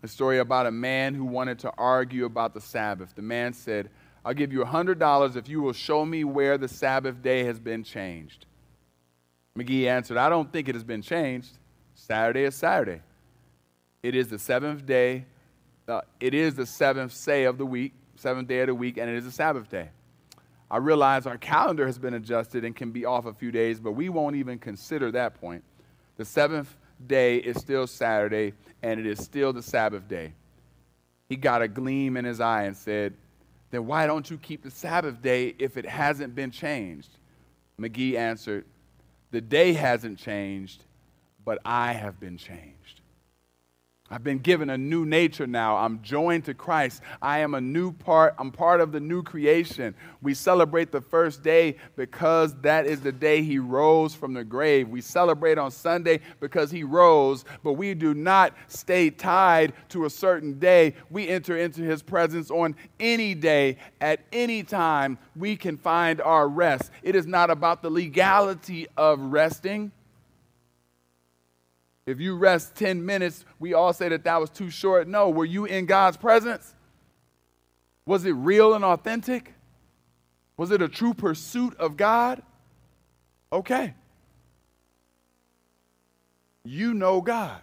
a 0.02 0.08
story 0.08 0.40
about 0.40 0.66
a 0.66 0.72
man 0.72 1.14
who 1.14 1.24
wanted 1.24 1.60
to 1.60 1.72
argue 1.78 2.24
about 2.24 2.52
the 2.52 2.60
Sabbath. 2.60 3.14
The 3.14 3.22
man 3.22 3.52
said, 3.52 3.90
I'll 4.26 4.34
give 4.34 4.52
you 4.52 4.64
$100 4.64 5.36
if 5.36 5.48
you 5.48 5.62
will 5.62 5.72
show 5.72 6.04
me 6.04 6.24
where 6.24 6.58
the 6.58 6.66
Sabbath 6.66 7.22
day 7.22 7.44
has 7.44 7.60
been 7.60 7.84
changed. 7.84 8.44
McGee 9.56 9.86
answered, 9.86 10.16
I 10.16 10.28
don't 10.28 10.52
think 10.52 10.68
it 10.68 10.74
has 10.74 10.82
been 10.82 11.00
changed. 11.00 11.56
Saturday 11.94 12.42
is 12.42 12.56
Saturday. 12.56 13.02
It 14.02 14.16
is 14.16 14.26
the 14.26 14.40
seventh 14.40 14.84
day. 14.84 15.26
Uh, 15.86 16.00
it 16.18 16.34
is 16.34 16.56
the 16.56 16.66
seventh 16.66 17.24
day 17.24 17.44
of 17.44 17.56
the 17.56 17.64
week, 17.64 17.92
seventh 18.16 18.48
day 18.48 18.58
of 18.62 18.66
the 18.66 18.74
week, 18.74 18.96
and 18.96 19.08
it 19.08 19.14
is 19.14 19.26
a 19.26 19.30
Sabbath 19.30 19.70
day. 19.70 19.90
I 20.68 20.78
realize 20.78 21.28
our 21.28 21.38
calendar 21.38 21.86
has 21.86 21.96
been 21.96 22.14
adjusted 22.14 22.64
and 22.64 22.74
can 22.74 22.90
be 22.90 23.04
off 23.04 23.26
a 23.26 23.32
few 23.32 23.52
days, 23.52 23.78
but 23.78 23.92
we 23.92 24.08
won't 24.08 24.34
even 24.34 24.58
consider 24.58 25.12
that 25.12 25.40
point. 25.40 25.62
The 26.16 26.24
seventh 26.24 26.76
day 27.06 27.36
is 27.36 27.58
still 27.58 27.86
Saturday, 27.86 28.54
and 28.82 28.98
it 28.98 29.06
is 29.06 29.22
still 29.22 29.52
the 29.52 29.62
Sabbath 29.62 30.08
day. 30.08 30.32
He 31.28 31.36
got 31.36 31.62
a 31.62 31.68
gleam 31.68 32.16
in 32.16 32.24
his 32.24 32.40
eye 32.40 32.64
and 32.64 32.76
said, 32.76 33.14
Then 33.76 33.84
why 33.84 34.06
don't 34.06 34.30
you 34.30 34.38
keep 34.38 34.62
the 34.62 34.70
Sabbath 34.70 35.20
day 35.20 35.54
if 35.58 35.76
it 35.76 35.84
hasn't 35.84 36.34
been 36.34 36.50
changed? 36.50 37.10
McGee 37.78 38.14
answered, 38.14 38.64
The 39.32 39.42
day 39.42 39.74
hasn't 39.74 40.18
changed, 40.18 40.84
but 41.44 41.58
I 41.62 41.92
have 41.92 42.18
been 42.18 42.38
changed. 42.38 43.02
I've 44.08 44.22
been 44.22 44.38
given 44.38 44.70
a 44.70 44.78
new 44.78 45.04
nature 45.04 45.48
now. 45.48 45.76
I'm 45.76 46.00
joined 46.00 46.44
to 46.44 46.54
Christ. 46.54 47.02
I 47.20 47.40
am 47.40 47.54
a 47.54 47.60
new 47.60 47.90
part. 47.90 48.36
I'm 48.38 48.52
part 48.52 48.80
of 48.80 48.92
the 48.92 49.00
new 49.00 49.24
creation. 49.24 49.96
We 50.22 50.32
celebrate 50.32 50.92
the 50.92 51.00
first 51.00 51.42
day 51.42 51.76
because 51.96 52.54
that 52.60 52.86
is 52.86 53.00
the 53.00 53.10
day 53.10 53.42
he 53.42 53.58
rose 53.58 54.14
from 54.14 54.32
the 54.32 54.44
grave. 54.44 54.88
We 54.88 55.00
celebrate 55.00 55.58
on 55.58 55.72
Sunday 55.72 56.20
because 56.38 56.70
he 56.70 56.84
rose, 56.84 57.44
but 57.64 57.72
we 57.72 57.94
do 57.94 58.14
not 58.14 58.54
stay 58.68 59.10
tied 59.10 59.72
to 59.88 60.04
a 60.04 60.10
certain 60.10 60.60
day. 60.60 60.94
We 61.10 61.28
enter 61.28 61.56
into 61.56 61.82
his 61.82 62.00
presence 62.00 62.48
on 62.48 62.76
any 63.00 63.34
day, 63.34 63.78
at 64.00 64.20
any 64.32 64.62
time. 64.62 65.18
We 65.34 65.56
can 65.56 65.76
find 65.76 66.20
our 66.20 66.48
rest. 66.48 66.92
It 67.02 67.16
is 67.16 67.26
not 67.26 67.50
about 67.50 67.82
the 67.82 67.90
legality 67.90 68.86
of 68.96 69.18
resting. 69.18 69.90
If 72.06 72.20
you 72.20 72.36
rest 72.36 72.76
10 72.76 73.04
minutes, 73.04 73.44
we 73.58 73.74
all 73.74 73.92
say 73.92 74.08
that 74.08 74.24
that 74.24 74.40
was 74.40 74.48
too 74.48 74.70
short. 74.70 75.08
No, 75.08 75.28
were 75.28 75.44
you 75.44 75.64
in 75.64 75.86
God's 75.86 76.16
presence? 76.16 76.72
Was 78.06 78.24
it 78.24 78.32
real 78.32 78.74
and 78.74 78.84
authentic? 78.84 79.52
Was 80.56 80.70
it 80.70 80.80
a 80.80 80.88
true 80.88 81.12
pursuit 81.12 81.76
of 81.76 81.96
God? 81.96 82.42
Okay. 83.52 83.94
You 86.64 86.94
know 86.94 87.20
God. 87.20 87.60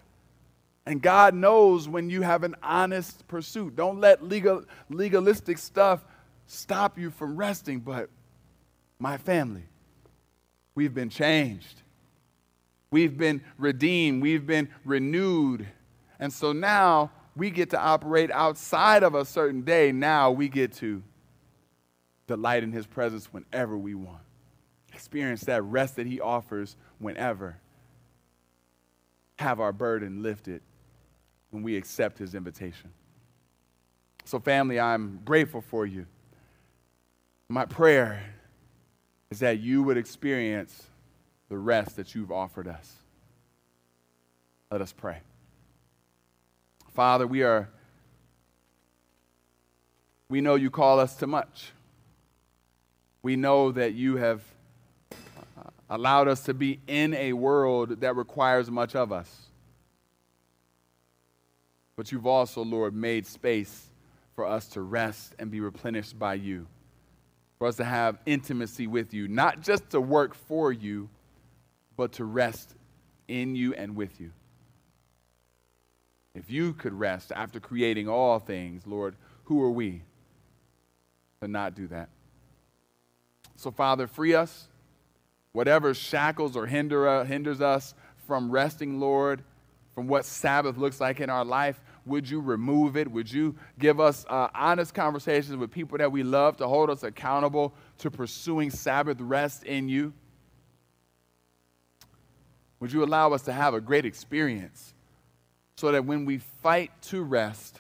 And 0.86 1.02
God 1.02 1.34
knows 1.34 1.88
when 1.88 2.10
you 2.10 2.22
have 2.24 2.44
an 2.44 2.56
honest 2.62 3.26
pursuit. 3.30 3.78
Don't 3.78 4.02
let 4.02 4.22
legal, 4.24 4.64
legalistic 4.90 5.58
stuff 5.58 6.04
stop 6.46 7.00
you 7.00 7.10
from 7.10 7.38
resting. 7.38 7.80
But 7.80 8.10
my 9.00 9.18
family, 9.18 9.64
we've 10.76 10.94
been 10.94 11.10
changed. 11.10 11.83
We've 12.94 13.18
been 13.18 13.42
redeemed. 13.58 14.22
We've 14.22 14.46
been 14.46 14.70
renewed. 14.86 15.66
And 16.20 16.32
so 16.32 16.54
now 16.54 17.10
we 17.36 17.50
get 17.50 17.72
to 17.72 17.80
operate 17.80 18.30
outside 18.30 19.02
of 19.02 19.16
a 19.16 19.26
certain 19.26 19.64
day. 19.64 19.92
Now 19.92 20.30
we 20.30 20.48
get 20.48 20.74
to 20.74 21.02
delight 22.28 22.62
in 22.62 22.72
his 22.72 22.86
presence 22.86 23.34
whenever 23.34 23.80
we 23.80 23.96
want. 23.96 24.22
Experience 24.94 25.42
that 25.46 25.64
rest 25.64 25.96
that 25.96 26.06
he 26.06 26.22
offers 26.22 26.76
whenever. 27.00 27.58
Have 29.40 29.60
our 29.60 29.74
burden 29.74 30.22
lifted 30.22 30.62
when 31.50 31.64
we 31.64 31.76
accept 31.76 32.20
his 32.20 32.36
invitation. 32.36 32.92
So, 34.24 34.40
family, 34.40 34.80
I'm 34.80 35.20
grateful 35.26 35.62
for 35.62 35.88
you. 35.88 36.06
My 37.50 37.66
prayer 37.66 38.24
is 39.32 39.40
that 39.40 39.60
you 39.60 39.82
would 39.82 39.98
experience 39.98 40.92
the 41.50 41.58
rest 41.58 41.96
that 41.98 42.16
you've 42.16 42.32
offered 42.32 42.68
us. 42.68 42.94
Let 44.72 44.82
us 44.82 44.92
pray. 44.92 45.20
Father, 46.94 47.28
we 47.28 47.44
are 47.44 47.70
we 50.30 50.42
know 50.42 50.56
you 50.56 50.72
call 50.72 51.00
us 51.00 51.16
to 51.18 51.28
much. 51.28 51.74
We 53.22 53.36
know 53.36 53.72
that 53.72 53.94
you 53.94 54.18
have 54.18 54.42
uh, 55.12 55.70
allowed 55.90 56.28
us 56.28 56.44
to 56.46 56.56
be 56.56 56.80
in 56.88 57.14
a 57.14 57.34
world 57.34 58.02
that 58.02 58.16
requires 58.16 58.72
much 58.72 58.96
of 58.96 59.12
us. 59.12 59.30
But 61.96 62.12
you've 62.12 62.26
also, 62.26 62.64
Lord, 62.64 62.96
made 62.96 63.28
space 63.28 63.90
for 64.36 64.48
us 64.48 64.66
to 64.70 64.82
rest 64.82 65.36
and 65.38 65.52
be 65.52 65.60
replenished 65.60 66.18
by 66.18 66.34
you, 66.34 66.66
for 67.60 67.68
us 67.68 67.76
to 67.76 67.86
have 67.86 68.18
intimacy 68.26 68.88
with 68.88 69.14
you, 69.14 69.28
not 69.28 69.62
just 69.62 69.92
to 69.92 70.02
work 70.02 70.34
for 70.34 70.72
you, 70.72 71.10
but 71.96 72.14
to 72.14 72.26
rest 72.26 72.76
in 73.28 73.56
you 73.56 73.74
and 73.74 73.96
with 73.96 74.20
you. 74.20 74.32
If 76.36 76.50
you 76.50 76.74
could 76.74 76.94
rest 76.94 77.32
after 77.36 77.60
creating 77.60 78.10
all 78.10 78.40
things, 78.40 78.88
Lord, 78.88 79.16
who 79.46 79.62
are 79.62 79.72
we 79.72 80.02
to 81.42 81.48
not 81.48 81.76
do 81.76 81.88
that? 81.88 82.10
So, 83.56 83.72
Father, 83.72 84.08
free 84.08 84.34
us. 84.34 84.68
Whatever 85.52 85.94
shackles 85.94 86.56
or 86.58 86.66
hinder, 86.66 87.08
uh, 87.08 87.26
hinders 87.26 87.62
us 87.62 87.94
from 88.26 88.50
resting, 88.50 89.00
Lord, 89.00 89.44
from 89.94 90.08
what 90.08 90.26
Sabbath 90.26 90.78
looks 90.78 91.00
like 91.00 91.20
in 91.20 91.30
our 91.30 91.46
life, 91.46 91.80
would 92.06 92.28
you 92.28 92.42
remove 92.42 92.98
it? 92.98 93.10
Would 93.12 93.32
you 93.32 93.56
give 93.78 94.00
us 94.00 94.26
uh, 94.28 94.50
honest 94.56 94.94
conversations 94.94 95.56
with 95.56 95.72
people 95.72 96.00
that 96.00 96.12
we 96.12 96.24
love 96.24 96.58
to 96.58 96.68
hold 96.68 96.90
us 96.90 97.04
accountable 97.04 97.74
to 98.00 98.10
pursuing 98.10 98.72
Sabbath 98.72 99.22
rest 99.22 99.64
in 99.64 99.88
you? 99.88 100.14
Would 102.84 102.92
you 102.92 103.02
allow 103.02 103.32
us 103.32 103.44
to 103.44 103.54
have 103.54 103.74
a 103.74 103.80
great 103.80 104.04
experience 104.04 104.94
so 105.78 105.94
that 105.94 106.04
when 106.04 106.26
we 106.26 106.40
fight 106.40 106.92
to 107.04 107.24
rest, 107.24 107.80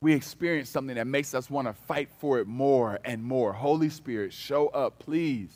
we 0.00 0.12
experience 0.12 0.70
something 0.70 0.94
that 0.94 1.08
makes 1.08 1.34
us 1.34 1.50
want 1.50 1.66
to 1.66 1.72
fight 1.72 2.10
for 2.20 2.38
it 2.38 2.46
more 2.46 3.00
and 3.04 3.20
more. 3.24 3.52
Holy 3.52 3.88
Spirit, 3.88 4.32
show 4.32 4.68
up, 4.68 5.00
please. 5.00 5.50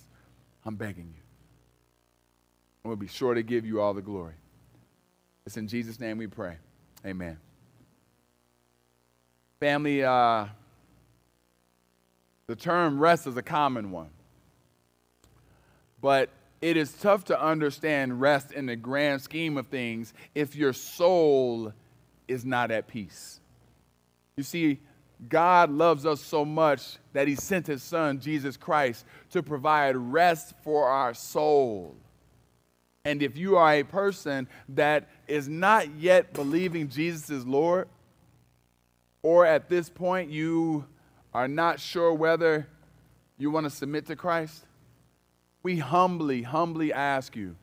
I'm 0.65 0.75
begging 0.75 1.15
you. 1.15 1.23
And 2.83 2.91
we'll 2.91 2.97
be 2.97 3.07
sure 3.07 3.33
to 3.33 3.45
give 3.45 3.65
you 3.65 3.81
all 3.81 3.95
the 3.95 4.03
glory. 4.03 4.35
It's 5.47 5.57
in 5.57 5.69
Jesus' 5.69 6.01
name 6.01 6.19
we 6.19 6.27
pray. 6.27 6.57
Amen. 7.07 7.39
Family, 9.61 10.03
uh, 10.03 10.47
the 12.49 12.57
term 12.57 12.99
rest 12.99 13.29
is 13.29 13.37
a 13.37 13.43
common 13.43 13.93
one. 13.93 14.11
But 16.01 16.29
it 16.65 16.79
is 16.79 16.95
tough 16.95 17.27
to 17.27 17.39
understand 17.39 18.23
rest 18.23 18.51
in 18.51 18.65
the 18.65 18.75
grand 18.75 19.21
scheme 19.21 19.59
of 19.59 19.67
things 19.67 20.15
if 20.35 20.57
your 20.57 20.73
soul 20.73 21.75
is 22.27 22.47
not 22.47 22.71
at 22.71 22.89
peace. 22.89 23.39
You 24.39 24.45
see, 24.45 24.79
God 25.29 25.71
loves 25.71 26.07
us 26.07 26.23
so 26.23 26.43
much 26.43 26.97
that 27.13 27.29
He 27.29 27.35
sent 27.35 27.67
His 27.67 27.83
Son, 27.83 28.19
Jesus 28.19 28.57
Christ, 28.57 29.05
to 29.33 29.43
provide 29.43 29.95
rest 29.95 30.55
for 30.63 30.89
our 30.89 31.13
soul. 31.13 31.95
And 33.05 33.23
if 33.23 33.37
you 33.37 33.59
are 33.59 33.75
a 33.75 33.83
person 33.83 34.49
that 34.71 35.11
is 35.29 35.47
not 35.51 35.95
yet 35.97 36.33
believing 36.33 36.89
Jesus 36.89 37.29
is 37.29 37.47
Lord, 37.47 37.89
or 39.23 39.45
at 39.45 39.69
this 39.69 39.91
point 39.91 40.31
you 40.31 40.87
are 41.35 41.47
not 41.47 41.79
sure 41.79 42.15
whether 42.15 42.67
you 43.37 43.51
want 43.51 43.65
to 43.65 43.71
submit 43.71 44.07
to 44.07 44.17
Christ, 44.17 44.65
we 45.65 45.79
humbly, 45.79 46.43
humbly 46.43 46.93
ask 46.93 47.35
you 47.35 47.57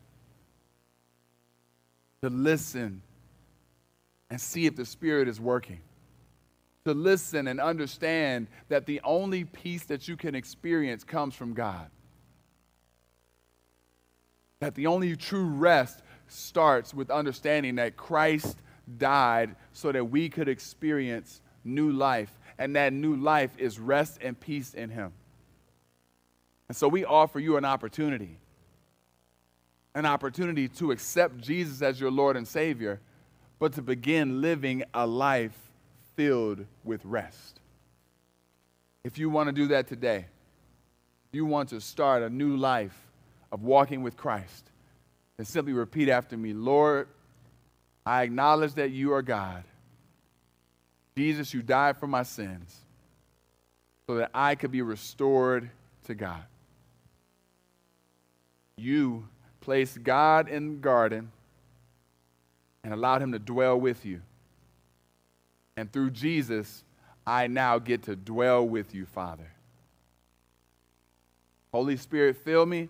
to 2.22 2.30
listen 2.30 3.02
and 4.30 4.42
see 4.42 4.66
if 4.66 4.76
the 4.76 4.86
Spirit 4.86 5.30
is 5.30 5.40
working. 5.40 5.80
to 6.86 6.94
listen 6.94 7.48
and 7.48 7.60
understand 7.60 8.48
that 8.70 8.86
the 8.86 9.02
only 9.04 9.44
peace 9.44 9.84
that 9.86 10.08
you 10.08 10.18
can 10.18 10.34
experience 10.36 11.04
comes 11.04 11.36
from 11.36 11.54
God. 11.54 11.88
That 14.60 14.76
the 14.76 14.88
only 14.88 15.16
true 15.16 15.46
rest 15.46 16.02
starts 16.28 16.94
with 16.94 17.12
understanding 17.12 17.76
that 17.76 17.98
Christ 17.98 18.58
died 18.98 19.56
so 19.74 19.92
that 19.92 20.06
we 20.06 20.30
could 20.30 20.48
experience 20.48 21.42
new 21.64 21.92
life, 21.92 22.32
and 22.58 22.76
that 22.76 22.94
new 22.94 23.16
life 23.16 23.52
is 23.60 23.80
rest 23.80 24.18
and 24.22 24.40
peace 24.40 24.74
in 24.74 24.90
Him. 24.90 25.14
And 26.72 26.76
so 26.78 26.88
we 26.88 27.04
offer 27.04 27.38
you 27.38 27.58
an 27.58 27.66
opportunity 27.66 28.38
an 29.94 30.06
opportunity 30.06 30.70
to 30.70 30.92
accept 30.92 31.38
Jesus 31.38 31.82
as 31.82 32.00
your 32.00 32.10
Lord 32.10 32.38
and 32.38 32.48
Savior, 32.48 33.02
but 33.60 33.74
to 33.74 33.82
begin 33.82 34.40
living 34.40 34.86
a 34.94 35.06
life 35.06 35.70
filled 36.16 36.66
with 36.86 37.04
rest. 37.04 37.60
If 39.04 39.18
you 39.18 39.30
want 39.30 39.48
to 39.48 39.52
do 39.52 39.68
that 39.68 39.90
today, 39.90 40.28
you 41.34 41.46
want 41.46 41.68
to 41.72 41.82
start 41.82 42.24
a 42.24 42.30
new 42.30 42.56
life 42.56 42.98
of 43.52 43.64
walking 43.64 44.02
with 44.02 44.16
Christ, 44.16 44.72
then 45.36 45.46
simply 45.46 45.74
repeat 45.74 46.08
after 46.08 46.38
me 46.38 46.54
Lord, 46.54 47.10
I 48.06 48.24
acknowledge 48.24 48.76
that 48.76 48.92
you 48.92 49.12
are 49.12 49.22
God. 49.22 49.66
Jesus, 51.18 51.54
you 51.54 51.64
died 51.64 51.98
for 51.98 52.08
my 52.08 52.24
sins 52.24 52.74
so 54.08 54.16
that 54.16 54.32
I 54.34 54.56
could 54.56 54.72
be 54.72 54.82
restored 54.82 55.70
to 56.06 56.16
God. 56.16 56.46
You 58.82 59.28
placed 59.60 60.02
God 60.02 60.50
in 60.50 60.70
the 60.70 60.76
garden 60.78 61.32
and 62.84 62.94
allowed 62.94 63.22
him 63.22 63.32
to 63.32 63.40
dwell 63.40 63.80
with 63.80 64.06
you. 64.06 64.22
And 65.78 65.92
through 65.92 66.10
Jesus, 66.12 66.84
I 67.26 67.46
now 67.46 67.78
get 67.78 68.04
to 68.04 68.16
dwell 68.16 68.68
with 68.68 68.96
you, 68.96 69.06
Father. 69.06 69.52
Holy 71.72 71.96
Spirit, 71.96 72.38
fill 72.38 72.66
me 72.66 72.90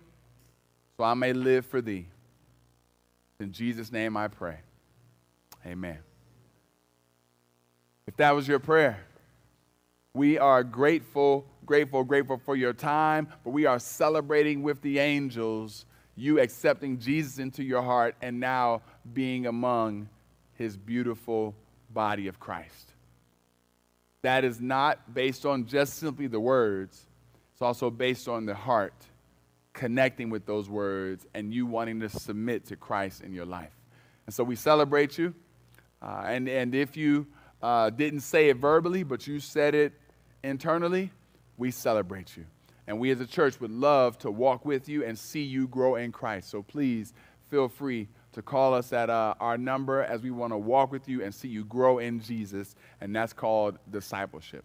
so 0.96 1.04
I 1.04 1.14
may 1.14 1.34
live 1.34 1.66
for 1.66 1.82
thee. 1.82 2.06
In 3.38 3.52
Jesus' 3.52 3.92
name 3.92 4.16
I 4.16 4.28
pray. 4.28 4.56
Amen. 5.66 5.98
If 8.06 8.16
that 8.16 8.34
was 8.34 8.48
your 8.48 8.58
prayer, 8.58 8.98
we 10.14 10.38
are 10.38 10.64
grateful, 10.64 11.44
grateful, 11.66 12.04
grateful 12.04 12.38
for 12.38 12.56
your 12.56 12.72
time, 12.72 13.28
but 13.44 13.50
we 13.50 13.66
are 13.66 13.78
celebrating 13.78 14.62
with 14.62 14.80
the 14.82 14.98
angels 14.98 15.86
you 16.14 16.40
accepting 16.40 16.98
Jesus 16.98 17.38
into 17.38 17.62
your 17.62 17.82
heart 17.82 18.14
and 18.20 18.38
now 18.38 18.82
being 19.14 19.46
among 19.46 20.08
his 20.54 20.76
beautiful 20.76 21.54
body 21.90 22.28
of 22.28 22.38
Christ. 22.38 22.92
That 24.22 24.44
is 24.44 24.60
not 24.60 25.14
based 25.14 25.46
on 25.46 25.66
just 25.66 25.94
simply 25.94 26.26
the 26.26 26.40
words, 26.40 27.06
it's 27.52 27.62
also 27.62 27.90
based 27.90 28.28
on 28.28 28.46
the 28.46 28.54
heart 28.54 28.94
connecting 29.72 30.28
with 30.28 30.44
those 30.44 30.68
words 30.68 31.26
and 31.34 31.52
you 31.52 31.66
wanting 31.66 32.00
to 32.00 32.08
submit 32.08 32.66
to 32.66 32.76
Christ 32.76 33.22
in 33.22 33.32
your 33.32 33.46
life. 33.46 33.72
And 34.26 34.34
so 34.34 34.44
we 34.44 34.54
celebrate 34.54 35.16
you. 35.16 35.34
Uh, 36.00 36.24
and, 36.26 36.48
and 36.48 36.74
if 36.74 36.96
you 36.96 37.26
uh, 37.62 37.90
didn't 37.90 38.20
say 38.20 38.50
it 38.50 38.58
verbally, 38.58 39.02
but 39.02 39.26
you 39.26 39.40
said 39.40 39.74
it 39.74 39.92
internally, 40.44 41.10
we 41.56 41.70
celebrate 41.70 42.36
you. 42.36 42.44
And 42.86 42.98
we 42.98 43.10
as 43.10 43.20
a 43.20 43.26
church 43.26 43.60
would 43.60 43.70
love 43.70 44.18
to 44.18 44.30
walk 44.30 44.64
with 44.64 44.88
you 44.88 45.04
and 45.04 45.18
see 45.18 45.42
you 45.42 45.68
grow 45.68 45.94
in 45.96 46.12
Christ. 46.12 46.50
So 46.50 46.62
please 46.62 47.12
feel 47.48 47.68
free 47.68 48.08
to 48.32 48.42
call 48.42 48.74
us 48.74 48.92
at 48.92 49.10
uh, 49.10 49.34
our 49.40 49.58
number 49.58 50.02
as 50.02 50.22
we 50.22 50.30
want 50.30 50.52
to 50.52 50.58
walk 50.58 50.90
with 50.90 51.08
you 51.08 51.22
and 51.22 51.34
see 51.34 51.48
you 51.48 51.64
grow 51.64 51.98
in 51.98 52.20
Jesus, 52.20 52.74
and 53.00 53.14
that's 53.14 53.32
called 53.32 53.78
discipleship. 53.90 54.64